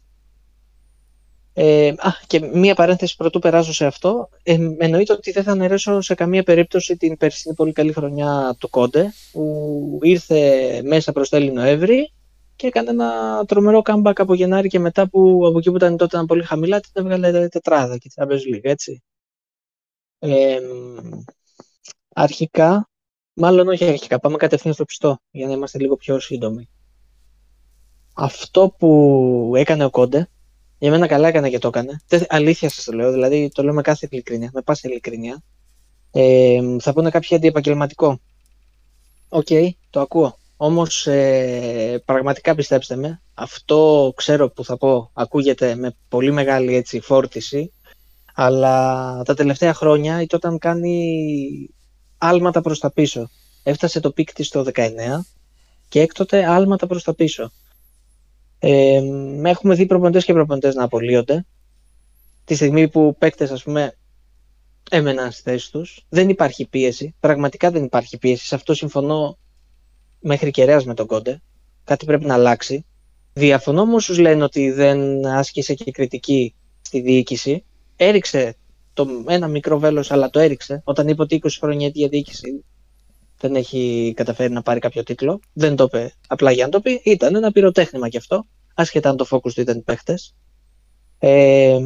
[1.54, 4.30] ε, α, και μία παρένθεση πρωτού περάσω σε αυτό.
[4.43, 8.70] Ε, εννοείται ότι δεν θα αναιρέσω σε καμία περίπτωση την περσινή πολύ καλή χρονιά του
[8.70, 12.14] Κόντε, που ήρθε μέσα προς τέλη Νοέμβρη
[12.56, 16.16] και έκανε ένα τρομερό comeback από Γενάρη και μετά που από εκεί που ήταν τότε
[16.16, 19.04] ήταν πολύ χαμηλά, την έβγαλε τετράδα και την Champions League, έτσι.
[20.20, 20.60] Ε,
[22.14, 22.89] αρχικά,
[23.34, 26.70] μάλλον όχι αρχικά, πάμε κατευθείαν στο πιστό, για να είμαστε λίγο πιο σύντομοι.
[28.14, 30.30] Αυτό που έκανε ο Κόντε,
[30.84, 32.02] για μένα καλά έκανε και το έκανε.
[32.28, 35.44] Αλήθεια σας το λέω, δηλαδή το λέω με κάθε ειλικρίνεια, με πάσα ειλικρίνεια.
[36.12, 38.20] Ε, θα πούνε κάποιοι αντιεπαγγελματικό.
[39.30, 40.38] OK, okay, το ακούω.
[40.58, 47.00] Όμως ε, πραγματικά πιστέψτε με, αυτό ξέρω που θα πω ακούγεται με πολύ μεγάλη έτσι,
[47.00, 47.74] φόρτιση,
[48.34, 51.30] αλλά τα τελευταία χρόνια η όταν κάνει
[52.18, 53.30] άλματα προς τα πίσω.
[53.64, 54.90] Έφτασε το peak της το 19
[55.90, 57.52] και έκτοτε άλματα προς τα πίσω.
[58.66, 59.01] Ε,
[59.43, 61.45] έχουμε δει προπονητές και προπονητές να απολύονται.
[62.45, 63.97] Τη στιγμή που παίκτες, ας πούμε,
[64.89, 66.05] έμεναν στις θέσεις τους.
[66.09, 67.16] Δεν υπάρχει πίεση.
[67.20, 68.45] Πραγματικά δεν υπάρχει πίεση.
[68.45, 69.38] Σε αυτό συμφωνώ
[70.20, 71.41] μέχρι κεραίας με τον Κόντε.
[71.84, 72.86] Κάτι πρέπει να αλλάξει.
[73.34, 77.64] Διαφωνώ όμω όσους λένε ότι δεν άσκησε και κριτική στη διοίκηση.
[77.95, 78.55] Έριξε
[78.93, 80.82] το, ένα μικρό βέλος, αλλά το έριξε.
[80.84, 82.64] Όταν είπε ότι 20 χρόνια η διοίκηση
[83.39, 85.39] δεν έχει καταφέρει να πάρει κάποιο τίτλο.
[85.53, 87.01] Δεν το είπε απλά για να το πει.
[87.03, 89.84] Ήταν ένα πυροτέχνημα κι αυτό, άσχετα αν το focus του ήταν οι
[91.19, 91.80] Ε,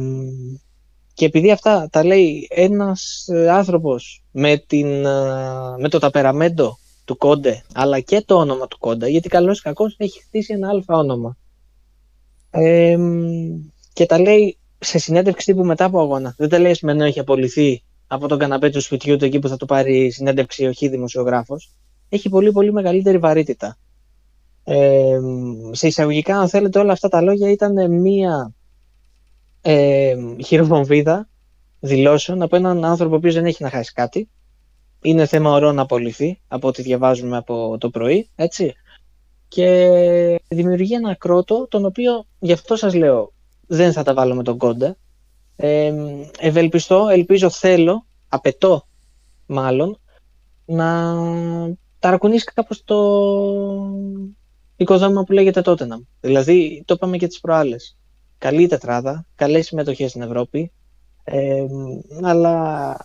[1.14, 5.00] και επειδή αυτά τα λέει ένας άνθρωπος με, την,
[5.78, 9.94] με το ταπεραμέντο του Κόντε, αλλά και το όνομα του Κόντε, γιατί καλώς ή κακώς
[9.98, 11.36] έχει χτίσει ένα αλφα όνομα.
[12.50, 12.96] Ε,
[13.92, 16.34] και τα λέει σε συνέντευξη τύπου μετά από αγώνα.
[16.38, 19.56] Δεν τα λέει να έχει απολυθεί από τον καναπέ του σπιτιού του εκεί που θα
[19.56, 21.70] το πάρει συνέντευξη ο χι δημοσιογράφος,
[22.08, 23.78] έχει πολύ πολύ μεγαλύτερη βαρύτητα.
[24.70, 25.18] Ε,
[25.70, 28.54] σε εισαγωγικά, αν θέλετε, όλα αυτά τα λόγια ήταν μία
[29.60, 31.28] ε, χειροβομβίδα
[31.80, 34.28] δηλώσεων από έναν άνθρωπο ο οποίος δεν έχει να χάσει κάτι.
[35.02, 38.74] Είναι θέμα ορών να απολυθεί, από ό,τι διαβάζουμε από το πρωί, έτσι.
[39.48, 43.32] Και δημιουργεί ένα κρότο, τον οποίο, γι' αυτό σας λέω,
[43.66, 44.96] δεν θα τα βάλω με τον κόντα,
[45.56, 45.92] ε,
[46.38, 48.86] ευελπιστώ, ελπίζω, θέλω, απαιτώ
[49.46, 50.00] μάλλον,
[50.64, 51.14] να
[51.98, 52.96] ταρακουνήσει κάπως το
[54.78, 56.00] οικοδόμημα που λέγεται Tottenham.
[56.20, 57.96] Δηλαδή, το είπαμε και τις προάλλες.
[58.38, 60.72] Καλή τετράδα, καλές συμμετοχές στην Ευρώπη,
[61.24, 61.64] ε,
[62.22, 62.96] αλλά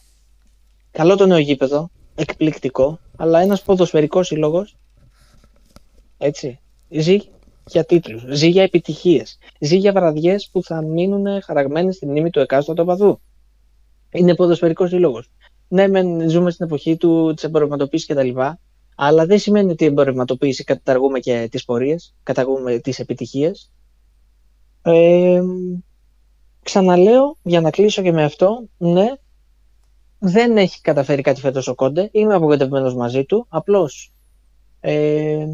[0.92, 4.78] καλό το νέο γήπεδο, εκπληκτικό, αλλά ένας ποδοσφαιρικός σύλλογος,
[6.18, 6.60] έτσι,
[6.90, 7.18] ζει
[7.68, 8.24] για τίτλους.
[8.28, 9.38] Ζει για επιτυχίες.
[9.60, 13.22] Ζει για βραδιές που θα μείνουν χαραγμένες στη μνήμη του εκάστοτε οπαδού.
[14.12, 15.30] Είναι ποδοσφαιρικός σύλλογος.
[15.68, 18.40] Ναι, μεν ζούμε στην εποχή του, της εμπορευματοποίησης κτλ.
[18.96, 23.72] Αλλά δεν σημαίνει ότι η εμπορευματοποίηση καταργούμε και τις πορείες, καταργούμε τις επιτυχίες.
[24.82, 25.42] Ε,
[26.64, 29.08] ξαναλέω, για να κλείσω και με αυτό, ναι,
[30.20, 32.10] δεν έχει καταφέρει κάτι φέτος ο Κόντε.
[32.12, 33.46] Είμαι απογοητευμένος μαζί του.
[33.50, 34.14] Απλώς
[34.80, 35.46] ε,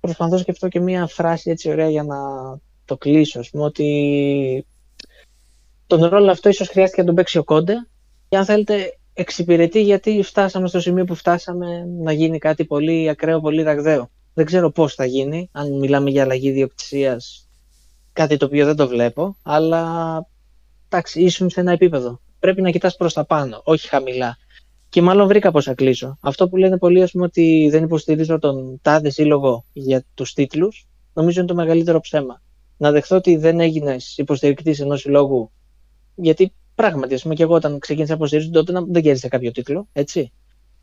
[0.00, 2.16] προσπαθώ να σκεφτώ και μία φράση έτσι ωραία για να
[2.84, 3.38] το κλείσω.
[3.38, 4.66] Ας πούμε ότι
[5.86, 7.74] τον ρόλο αυτό ίσως χρειάστηκε να τον παίξει ο Κόντε
[8.28, 13.40] και αν θέλετε εξυπηρετεί γιατί φτάσαμε στο σημείο που φτάσαμε να γίνει κάτι πολύ ακραίο,
[13.40, 14.10] πολύ ραγδαίο.
[14.34, 17.48] Δεν ξέρω πώς θα γίνει, αν μιλάμε για αλλαγή διοκτησίας,
[18.12, 19.84] κάτι το οποίο δεν το βλέπω, αλλά
[20.88, 22.20] εντάξει, ήσουν σε ένα επίπεδο.
[22.38, 24.36] Πρέπει να κοιτάς προς τα πάνω, όχι χαμηλά.
[24.88, 26.18] Και μάλλον βρήκα πώς θα κλείσω.
[26.20, 30.86] Αυτό που λένε πολλοί, ας πούμε, ότι δεν υποστηρίζω τον τάδε σύλλογο για τους τίτλους,
[31.12, 32.42] νομίζω είναι το μεγαλύτερο ψέμα.
[32.76, 35.50] Να δεχθώ ότι δεν έγινες υποστηρικτής ενός συλλόγου,
[36.14, 39.88] γιατί πράγματι, ας πούμε, και εγώ όταν ξεκίνησα να υποστηρίζω, τότε δεν κέρδισα κάποιο τίτλο,
[39.92, 40.32] έτσι.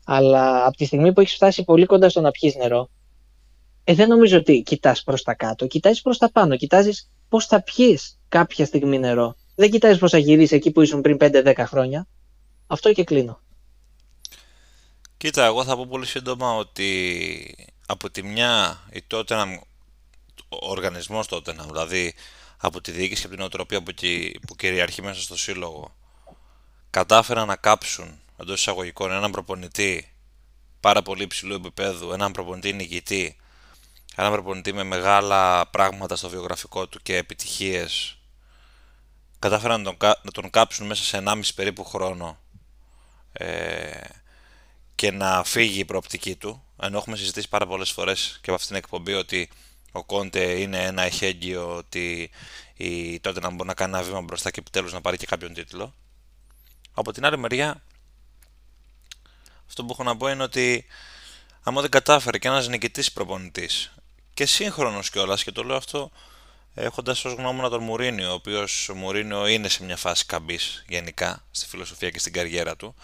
[0.04, 2.88] Αλλά από τη στιγμή που έχεις φτάσει πολύ κοντά στο να πιεις νερό,
[3.84, 5.66] ε, δεν νομίζω ότι κοιτάς προς τα κάτω.
[5.66, 6.56] Κοιτάζει προς τα πάνω.
[6.56, 9.36] Κοιτάζεις πώς θα πιεις κάποια στιγμή νερό.
[9.54, 12.06] Δεν κοιτάζεις πώς θα γυρίσεις εκεί που ήσουν πριν 5-10 χρόνια.
[12.66, 13.40] Αυτό και κλείνω.
[15.16, 17.54] Κοίτα, εγώ θα πω πολύ σύντομα ότι
[17.86, 19.58] από τη μια η Tottenham,
[20.48, 22.14] ο οργανισμός Tottenham, δηλαδή
[22.60, 23.92] από τη διοίκηση και από την οτροπία που,
[24.46, 25.96] που κυριαρχεί μέσα στο σύλλογο,
[26.90, 30.14] κατάφεραν να κάψουν εντός εισαγωγικών έναν προπονητή
[30.80, 33.36] πάρα πολύ υψηλού επίπεδου, έναν προπονητή νικητή,
[34.16, 38.18] έναν προπονητή με μεγάλα πράγματα στο βιογραφικό του και επιτυχίες,
[39.38, 42.38] κατάφεραν να τον, να τον κάψουν μέσα σε 1,5 περίπου χρόνο
[43.32, 44.00] ε,
[44.94, 48.68] και να φύγει η προοπτική του, ενώ έχουμε συζητήσει πάρα πολλές φορές και από αυτήν
[48.68, 49.50] την εκπομπή ότι
[49.92, 52.30] ο Κόντε είναι ένα εχέγγυο ότι
[52.74, 55.54] η, τότε να μπορεί να κάνει ένα βήμα μπροστά και επιτέλους να πάρει και κάποιον
[55.54, 55.94] τίτλο.
[56.92, 57.82] Από την άλλη μεριά,
[59.66, 60.86] αυτό που έχω να πω είναι ότι
[61.62, 63.92] άμα δεν κατάφερε και ένας νικητής προπονητής
[64.34, 66.10] και σύγχρονος κιόλας και το λέω αυτό
[66.74, 71.44] έχοντας ως γνώμονα τον Μουρίνιο, ο οποίος ο Μουρίνιο είναι σε μια φάση καμπής γενικά
[71.50, 72.94] στη φιλοσοφία και στην καριέρα του.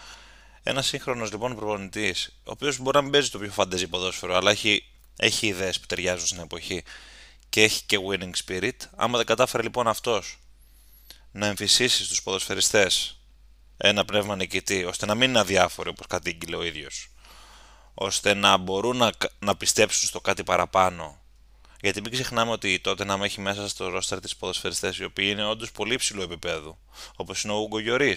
[0.63, 4.51] Ένας σύγχρονος λοιπόν προπονητής, ο οποίος μπορεί να μην παίζει το πιο φαντεζή ποδόσφαιρο, αλλά
[4.51, 4.85] έχει,
[5.17, 6.83] έχει ιδέες που ταιριάζουν στην εποχή
[7.49, 8.75] και έχει και winning spirit.
[8.95, 10.39] Άμα δεν κατάφερε λοιπόν αυτός
[11.31, 13.19] να εμφυσίσει στους ποδοσφαιριστές
[13.77, 17.09] ένα πνεύμα νικητή, ώστε να μην είναι αδιάφοροι όπως κατήγγειλε ο ίδιος,
[17.93, 21.21] ώστε να μπορούν να, να πιστέψουν στο κάτι παραπάνω.
[21.81, 25.45] Γιατί μην ξεχνάμε ότι τότε να έχει μέσα στο ρόστερ της ποδοσφαιριστές οι οποίοι είναι
[25.45, 26.77] όντως πολύ υψηλού επίπεδου.
[27.15, 28.15] Όπως είναι ο Ούγκο Γιωρή,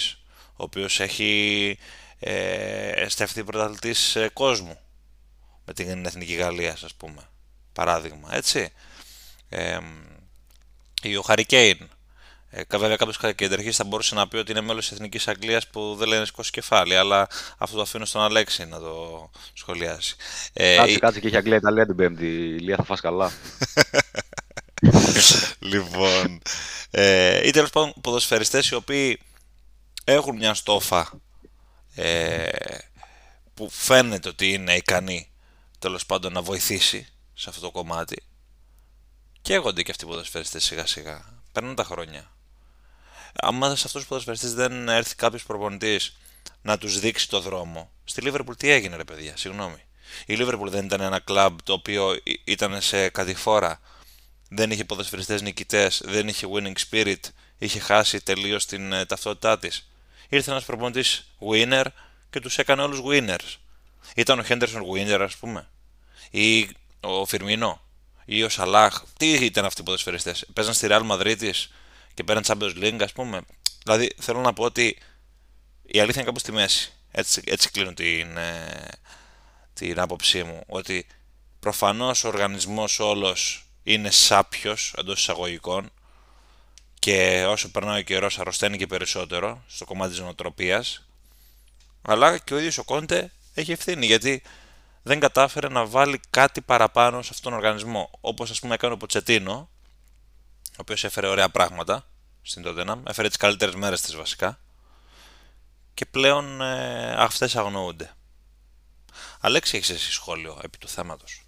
[0.51, 1.79] ο οποίος έχει
[2.19, 4.79] ε, στεφτεί πρωταθλητής ε, κόσμου
[5.65, 7.23] με την Εθνική Γαλλίας, ας πούμε.
[7.73, 8.73] Παράδειγμα, έτσι.
[9.49, 9.79] Ε,
[11.03, 11.89] ή ο Χαρικέιν.
[12.51, 15.95] Ε, βέβαια, κάποιος κεντρική θα μπορούσε να πει ότι είναι μέλος της Εθνικής Αγγλίας που
[15.99, 20.17] δεν λένε σηκώσει κεφάλι, αλλά αυτό το αφήνω στον Αλέξη να το σχολιάσει.
[20.53, 22.27] Ε, κάτσε, κάτσε και έχει Αγγλία Ιταλία την Πέμπτη.
[22.27, 23.33] Η Λία θα φας καλά.
[25.73, 26.43] λοιπόν.
[26.91, 29.21] Ε, ή τέλος πάντων ποδοσφαιριστές οι οποίοι
[30.05, 31.21] έχουν μια στόφα
[31.95, 32.49] ε,
[33.55, 35.30] που φαίνεται ότι είναι ικανή
[35.81, 38.23] τέλος πάντων να βοηθήσει σε αυτό το κομμάτι.
[39.43, 41.43] Και έγονται και αυτοί οι ποδοσφαιριστές σιγά σιγά.
[41.53, 42.31] Παίρνουν τα χρόνια.
[43.35, 46.17] Άμα σε αυτούς τους ποδοσφαιριστές δεν έρθει κάποιος προπονητής
[46.63, 47.91] να τους δείξει το δρόμο.
[48.05, 49.85] Στη Λίβερπουλ τι έγινε, ρε παιδιά, συγγνώμη.
[50.27, 53.81] Η Λίβερπουλ δεν ήταν ένα κλαμπ το οποίο ήταν σε κατηφόρα.
[54.49, 57.21] Δεν είχε ποδοσφαιριστές νικητές, δεν είχε winning spirit,
[57.59, 59.91] είχε χάσει τελείως την ε, ταυτότητά της.
[60.29, 61.85] Ήρθε ένας προπονητής winner
[62.31, 63.57] και τους έκανε όλους winners.
[64.17, 65.69] Ήταν ο Χέντερσον winner, ας πούμε,
[66.31, 66.69] ή
[67.01, 67.81] ο Φιρμίνο,
[68.25, 69.03] ή ο Σαλάχ.
[69.17, 70.47] Τι ήταν αυτοί οι ποδοσφαιριστές.
[70.53, 71.51] Παίζαν στη Real Madrid
[72.15, 73.41] και πέραν Champions League, ας πούμε.
[73.83, 74.99] Δηλαδή θέλω να πω ότι
[75.83, 76.93] η αλήθεια είναι κάπου στη μέση.
[77.11, 78.89] Έτσι, έτσι κλείνω την, ε,
[79.75, 80.63] την άποψή μου.
[80.67, 81.07] Ότι
[81.61, 85.91] προφανώς ο οργανισμός όλος είναι σάπιος εντός εισαγωγικών
[86.99, 91.07] και όσο περνάει ο καιρός αρρωσταίνει και περισσότερο στο κομμάτι της νοοτροπίας
[92.03, 94.43] αλλά και ο ίδιος ο Κόντε έχει ευθύνη γιατί
[95.03, 98.97] δεν κατάφερε να βάλει κάτι παραπάνω σε αυτόν τον οργανισμό όπως ας πούμε έκανε ο
[98.97, 99.71] Ποτσετίνο
[100.71, 102.07] ο οποίος έφερε ωραία πράγματα
[102.43, 104.59] στην Tottenham, έφερε τις καλύτερες μέρες της βασικά
[105.95, 108.15] και πλέον ε, αυτές αγνοούνται.
[109.41, 111.45] Αλέξη, έχεις εσύ σχόλιο επί του θέματος;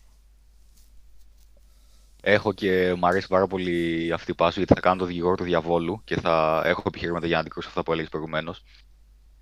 [2.21, 5.45] Έχω και μου αρέσει πάρα πολύ αυτή η πάση γιατί θα κάνω το δικηγόρο του
[5.45, 8.63] διαβόλου και θα έχω επιχειρήματα για να αντικρούσω αυτά που έλεγες προηγουμένως.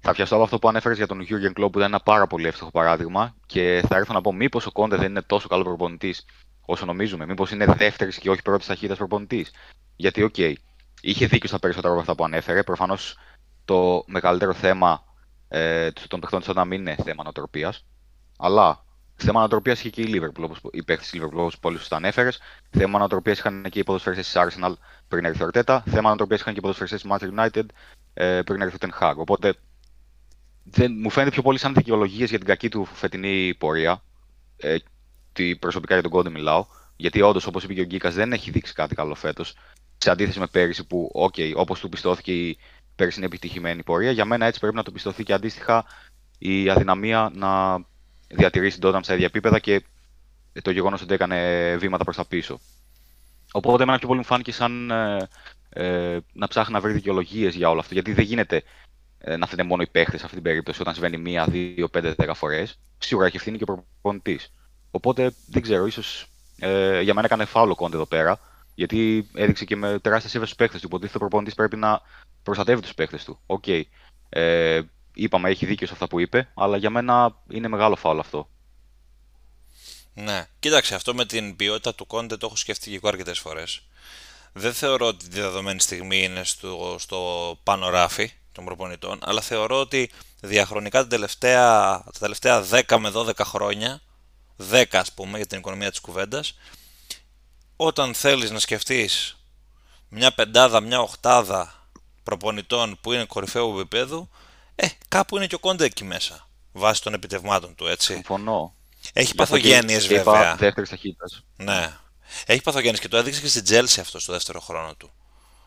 [0.01, 2.46] Θα πιαστώ από αυτό που ανέφερες για τον Jurgen Klopp που ήταν ένα πάρα πολύ
[2.46, 6.24] εύστοχο παράδειγμα και θα έρθω να πω μήπως ο Κόντε δεν είναι τόσο καλό προπονητής
[6.61, 7.26] όσο νομίζουμε.
[7.26, 9.51] Μήπως είναι δεύτερης και όχι πρώτης ταχύτητας προπονητής.
[9.96, 10.53] Γιατί, OK, okay,
[11.01, 12.62] είχε δίκιο στα περισσότερα από αυτά που ανέφερε.
[12.62, 13.18] Προφανώς
[13.64, 15.05] το μεγαλύτερο θέμα
[15.48, 17.74] ε, των παιχτών της όταν είναι θέμα νοοτροπίας.
[18.38, 18.84] Αλλά
[19.14, 22.40] θέμα νοοτροπίας είχε και η Liverpool, όπως οι παίχτες της Liverpool, όπως πολύ σωστά ανέφερες.
[22.70, 24.72] Θέμα νοοτροπίας είχαν και οι ποδοσφαιριστές της Arsenal
[25.09, 25.83] πριν έρθει ο Αρτέτα.
[25.86, 27.66] Θέμα νοοτροπίας είχαν και οι ποδοσφαιριστές της Manchester United
[28.14, 29.14] ε, πριν έρθει ο Ten Hag.
[29.16, 29.55] Οπότε
[30.65, 34.03] δεν, μου φαίνεται πιο πολύ σαν δικαιολογίες για την κακή του φετινή πορεία.
[34.57, 34.77] Ε,
[35.33, 36.67] τη προσωπικά για τον Κόντε μιλάω.
[36.97, 39.55] Γιατί όντως, όπως είπε και ο Γκίκας, δεν έχει δείξει κάτι καλό φέτος.
[39.99, 42.59] Σε αντίθεση με πέρυσι που, OK, όπως του πιστώθηκε η
[42.97, 45.85] πέρυσι επιτυχημένη πορεία, για μένα έτσι πρέπει να το πιστωθεί και αντίστοιχα
[46.39, 47.83] η αδυναμία να
[48.29, 49.83] διατηρήσει τον Τόταμ στα ίδια επίπεδα και
[50.63, 52.61] το γεγονός ότι έκανε βήματα προς τα πίσω.
[53.53, 55.29] Οπότε, εμένα πιο πολύ μου φάνηκε σαν ε,
[55.69, 57.95] ε, να ψάχνει να βρει δικαιολογίες για όλο αυτό.
[57.95, 58.63] Γιατί δεν γίνεται ε,
[59.39, 62.35] να φταίνε μόνο οι παίχτες σε αυτή την περίπτωση όταν συμβαίνει μία, δύο, πέντε, δέκα
[62.35, 62.79] φορές.
[62.99, 64.53] Σίγουρα έχει ευθύνη και ο προπονητής.
[64.91, 66.27] Οπότε δεν ξέρω, ίσως
[66.59, 68.41] ε, για μένα έκανε φάουλ ο Κόντε εδώ πέρα.
[68.75, 70.87] Γιατί έδειξε και με τεράστια σύμβαση στους παίχτες του.
[70.87, 72.01] Υποτίθεται ο προπονητής πρέπει να
[72.43, 73.41] προστατεύει τους παίχτες του.
[73.47, 73.64] OK.
[73.66, 73.83] Okay.
[74.29, 74.81] Ε,
[75.14, 78.49] είπαμε, έχει δίκιο σε αυτά που είπε, αλλά για μένα είναι μεγάλο φάουλ αυτό.
[80.14, 83.83] Ναι, κοίταξε, αυτό με την ποιότητα του Κόντε το έχω σκεφτεί και εγώ αρκετές φορές.
[84.53, 89.81] Δεν θεωρώ ότι τη δεδομένη στιγμή είναι στο, στο πάνω ράφι των προπονητών, αλλά θεωρώ
[89.81, 91.67] ότι διαχρονικά τα τελευταία,
[92.05, 94.01] τα τελευταία 10 με 12 χρόνια,
[94.71, 96.59] 10 ας πούμε για την οικονομία της κουβέντας,
[97.77, 99.37] όταν θέλεις να σκεφτείς
[100.09, 101.89] μια πεντάδα, μια οχτάδα
[102.23, 104.29] προπονητών που είναι κορυφαίου επίπεδου,
[104.75, 108.13] ε, κάπου είναι και ο Κόντε εκεί μέσα, βάσει των επιτευμάτων του, έτσι.
[108.13, 108.75] Συμφωνώ.
[109.13, 110.57] Έχει παθογένειες βέβαια.
[110.57, 111.45] Δεύτερης ταχύτητας.
[111.57, 111.97] Ναι.
[112.47, 115.11] Έχει παθογένειες και το έδειξε και στην Τζέλση αυτό στο δεύτερο χρόνο του.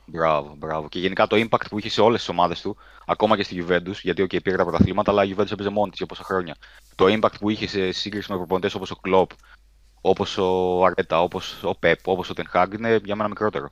[0.06, 0.90] Μπράβο, μπράβο.
[0.90, 3.96] Και γενικά το impact που είχε σε όλες τις ομάδες του, ακόμα και στη Juventus,
[4.02, 6.56] γιατί okay, πήρε τα πρωταθλήματα, αλλά η Juventus έπαιζε μόνη της για πόσα χρόνια.
[6.96, 9.32] Το impact που είχε σε σύγκριση με προπονητές όπως ο Κλοπ,
[10.02, 13.72] όπως ο Αρέτα, όπως ο Πεπ, όπως ο Τενχάγκ είναι για μένα μικρότερο.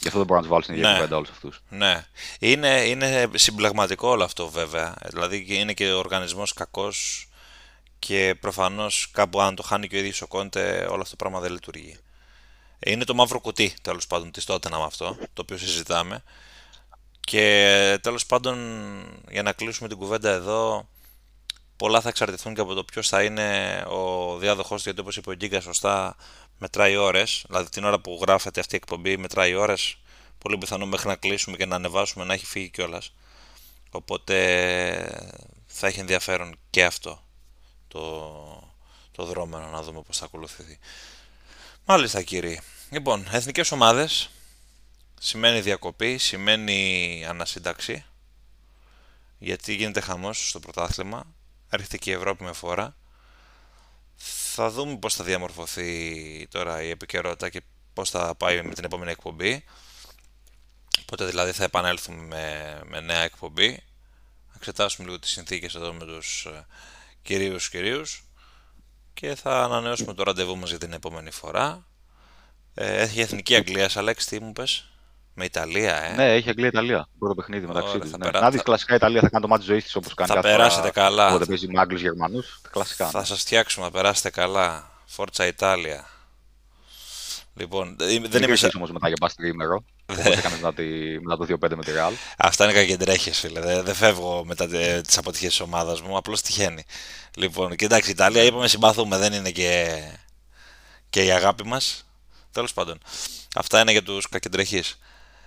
[0.00, 0.94] Γι' αυτό δεν μπορώ να τους βάλω στην ίδια ναι.
[0.94, 1.62] κουβέντα όλους αυτούς.
[1.68, 2.04] Ναι.
[2.38, 4.94] Είναι, είναι συμπλεγματικό όλο αυτό βέβαια.
[5.08, 7.28] Δηλαδή είναι και ο οργανισμός κακός
[7.98, 11.40] και προφανώς κάπου αν το χάνει και ο ίδιος ο Κόντε, όλο αυτό το πράγμα
[11.40, 11.98] δεν λειτουργεί.
[12.86, 16.22] Είναι το μαύρο κουτί τέλος πάντων της τότε με αυτό, το οποίο συζητάμε.
[17.20, 18.56] Και τέλος πάντων,
[19.30, 20.88] για να κλείσουμε την κουβέντα εδώ,
[21.76, 25.30] πολλά θα εξαρτηθούν και από το ποιος θα είναι ο διάδοχός του, γιατί όπως είπε
[25.30, 26.16] ο Γκίγκα σωστά,
[26.58, 27.44] μετράει ώρες.
[27.46, 29.96] Δηλαδή την ώρα που γράφεται αυτή η εκπομπή, μετράει ώρες.
[30.38, 33.12] Πολύ πιθανό μέχρι να κλείσουμε και να ανεβάσουμε να έχει φύγει κιόλας.
[33.90, 34.36] Οπότε
[35.66, 37.22] θα έχει ενδιαφέρον και αυτό
[37.88, 38.72] το,
[39.12, 40.78] το δρόμενο να δούμε πώς θα ακολουθηθεί.
[41.84, 42.60] Μάλιστα κύριε.
[42.90, 44.30] Λοιπόν, εθνικές ομάδες.
[45.20, 48.04] Σημαίνει διακοπή, σημαίνει ανασύνταξη.
[49.38, 51.26] Γιατί γίνεται χαμός στο πρωτάθλημα.
[51.68, 52.96] Έρχεται και η Ευρώπη με φορά.
[54.54, 57.62] Θα δούμε πώς θα διαμορφωθεί τώρα η επικαιρότητα και
[57.92, 59.64] πώς θα πάει με την επόμενη εκπομπή.
[61.00, 63.68] Οπότε δηλαδή θα επανέλθουμε με, με νέα εκπομπή.
[64.48, 66.66] Να εξετάσουμε λίγο τις συνθήκες εδώ με τους ε,
[67.22, 68.24] κυρίους κυρίους
[69.14, 71.86] και θα ανανεώσουμε το ραντεβού μας για την επόμενη φορά
[72.74, 74.84] ε, έχει εθνική Αγγλία, Αλέξη, τι μου πες;
[75.34, 76.14] Με Ιταλία, ε.
[76.14, 77.08] Ναι, έχει Αγγλία-Ιταλία.
[77.18, 78.10] Πρώτο παιχνίδι μεταξύ τους.
[78.10, 78.30] Ναι.
[78.30, 80.30] Να δεις κλασικά Ιταλία θα κάνει το μάτι ζωής της όπως κάνει.
[80.30, 81.28] Θα περάσετε καλά.
[81.28, 82.60] Όποτε παίζει με Άγγλους Γερμανούς.
[82.70, 83.08] Κλασικά.
[83.08, 83.24] Θα ναι.
[83.24, 84.90] σας φτιάξουμε, να περάσετε καλά.
[85.04, 86.06] Φόρτσα Ιταλία.
[87.54, 88.56] Λοιπόν, δεν, δεν είμαι.
[88.76, 89.84] όμως μετά για πα τρίμερο.
[90.18, 90.84] Όπω έκανε μετά, τη,
[91.20, 92.12] μετά το 2-5 με τη Real.
[92.36, 93.60] Αυτά είναι κακεντρέχε, φίλε.
[93.60, 94.66] Δεν, δεν φεύγω μετά
[95.00, 96.16] τις αποτυχίες της ομάδας μου.
[96.16, 96.84] Απλώς τυχαίνει.
[97.36, 99.18] Λοιπόν, κοιτάξτε, η Ιταλία είπαμε συμπαθούμε.
[99.18, 100.02] Δεν είναι και,
[101.10, 102.06] και η αγάπη μας.
[102.52, 102.98] Τέλος πάντων.
[103.54, 104.82] Αυτά είναι για τους κακεντρεχεί.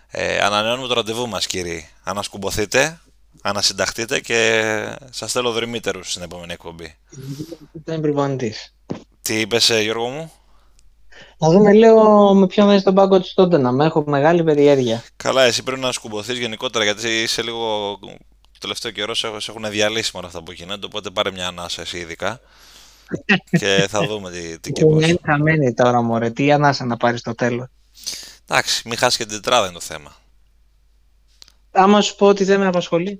[0.07, 1.89] Ε, ανανεώνουμε το ραντεβού μας, κύριοι.
[2.03, 2.99] Ανασκουμποθείτε,
[3.41, 6.95] ανασυνταχτείτε και σας θέλω δρυμύτερους στην επόμενη εκπομπή.
[7.71, 8.55] Δεν προπονητή.
[9.21, 10.31] Τι είπες, ε, Γιώργο μου;
[11.37, 15.03] Να δούμε λίγο με ποιον θα τον πάγκο της τότε να έχω μεγάλη περιέργεια.
[15.15, 17.97] Καλά, εσύ πρέπει να σκουμποθεί γενικότερα γιατί είσαι λίγο.
[18.51, 20.85] Το τελευταίο καιρό σε έχουν διαλύσει μόνο αυτά που γίνεται.
[20.85, 22.39] Οπότε πάρε μια ανάσα εσύ ειδικά
[23.59, 25.07] και θα δούμε τι, τι και πώς.
[25.07, 26.29] Είναι χαμένη τώρα, μωρέ.
[26.29, 27.67] Τι ανάσα να πάρεις στο τέλος.
[28.49, 30.15] Εντάξει, μην χάσεις και την τετράδα είναι το θέμα.
[31.71, 33.19] Άμα σου πω ότι δεν με απασχολεί.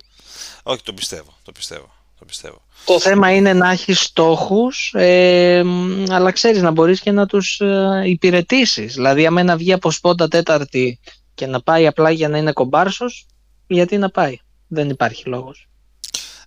[0.63, 1.34] Όχι, το πιστεύω.
[1.43, 1.95] Το πιστεύω.
[2.20, 2.61] Το, πιστεύω.
[2.86, 5.63] το θέμα είναι να έχεις στόχους, ε,
[6.09, 8.93] αλλά ξέρεις να μπορείς και να τους ε, υπηρετήσεις.
[8.93, 10.99] Δηλαδή, άμα να βγει από σπόντα τέταρτη
[11.34, 13.26] και να πάει απλά για να είναι κομπάρσος,
[13.68, 14.38] γιατί να πάει;
[14.68, 15.68] Δεν υπάρχει λόγος.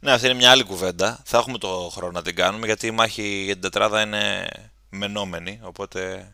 [0.01, 1.23] Ναι, αυτή είναι μια άλλη κουβέντα.
[1.25, 4.49] Θα έχουμε το χρόνο να την κάνουμε γιατί η μάχη για την τετράδα είναι
[4.91, 5.61] μενόμενη.
[5.63, 6.33] Οπότε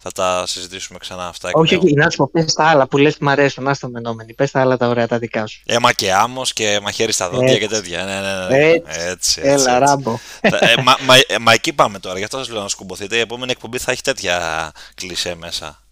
[0.00, 1.50] θα τα συζητήσουμε ξανά αυτά.
[1.52, 3.88] Όχι, όχι, να σου πω, πες τα άλλα που λες που μου αρέσουν, να στο
[3.88, 4.34] μενόμενη.
[4.34, 5.62] Πες τα άλλα τα ωραία τα δικά σου.
[5.66, 8.04] Έμα και άμμος και μαχαίρι στα δόντια και τέτοια.
[8.04, 8.70] Ναι, ναι, ναι.
[8.70, 9.84] Έτσι, έτσι, έλα, έτσι.
[9.84, 10.18] ράμπο.
[10.40, 13.16] ε, μα, μα, ε, μα, εκεί πάμε τώρα, γι' αυτό σας λέω να σκουμποθείτε.
[13.16, 15.82] Η επόμενη εκπομπή θα έχει τέτοια κλισέ μέσα.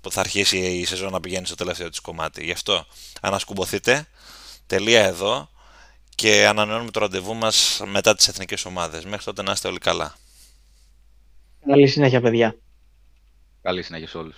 [0.00, 2.44] Που θα αρχίσει η σεζόν να πηγαίνει στο τελευταίο της κομμάτι.
[2.44, 2.86] Γι' αυτό
[3.20, 4.06] ανασκουμποθείτε.
[4.66, 5.48] Τελεία εδώ
[6.14, 9.04] και ανανεώνουμε το ραντεβού μας μετά τις εθνικές ομάδες.
[9.04, 10.14] Μέχρι τότε να είστε όλοι καλά.
[11.66, 12.56] Καλή συνέχεια παιδιά.
[13.64, 14.36] Καλή συνέχεια σε όλους.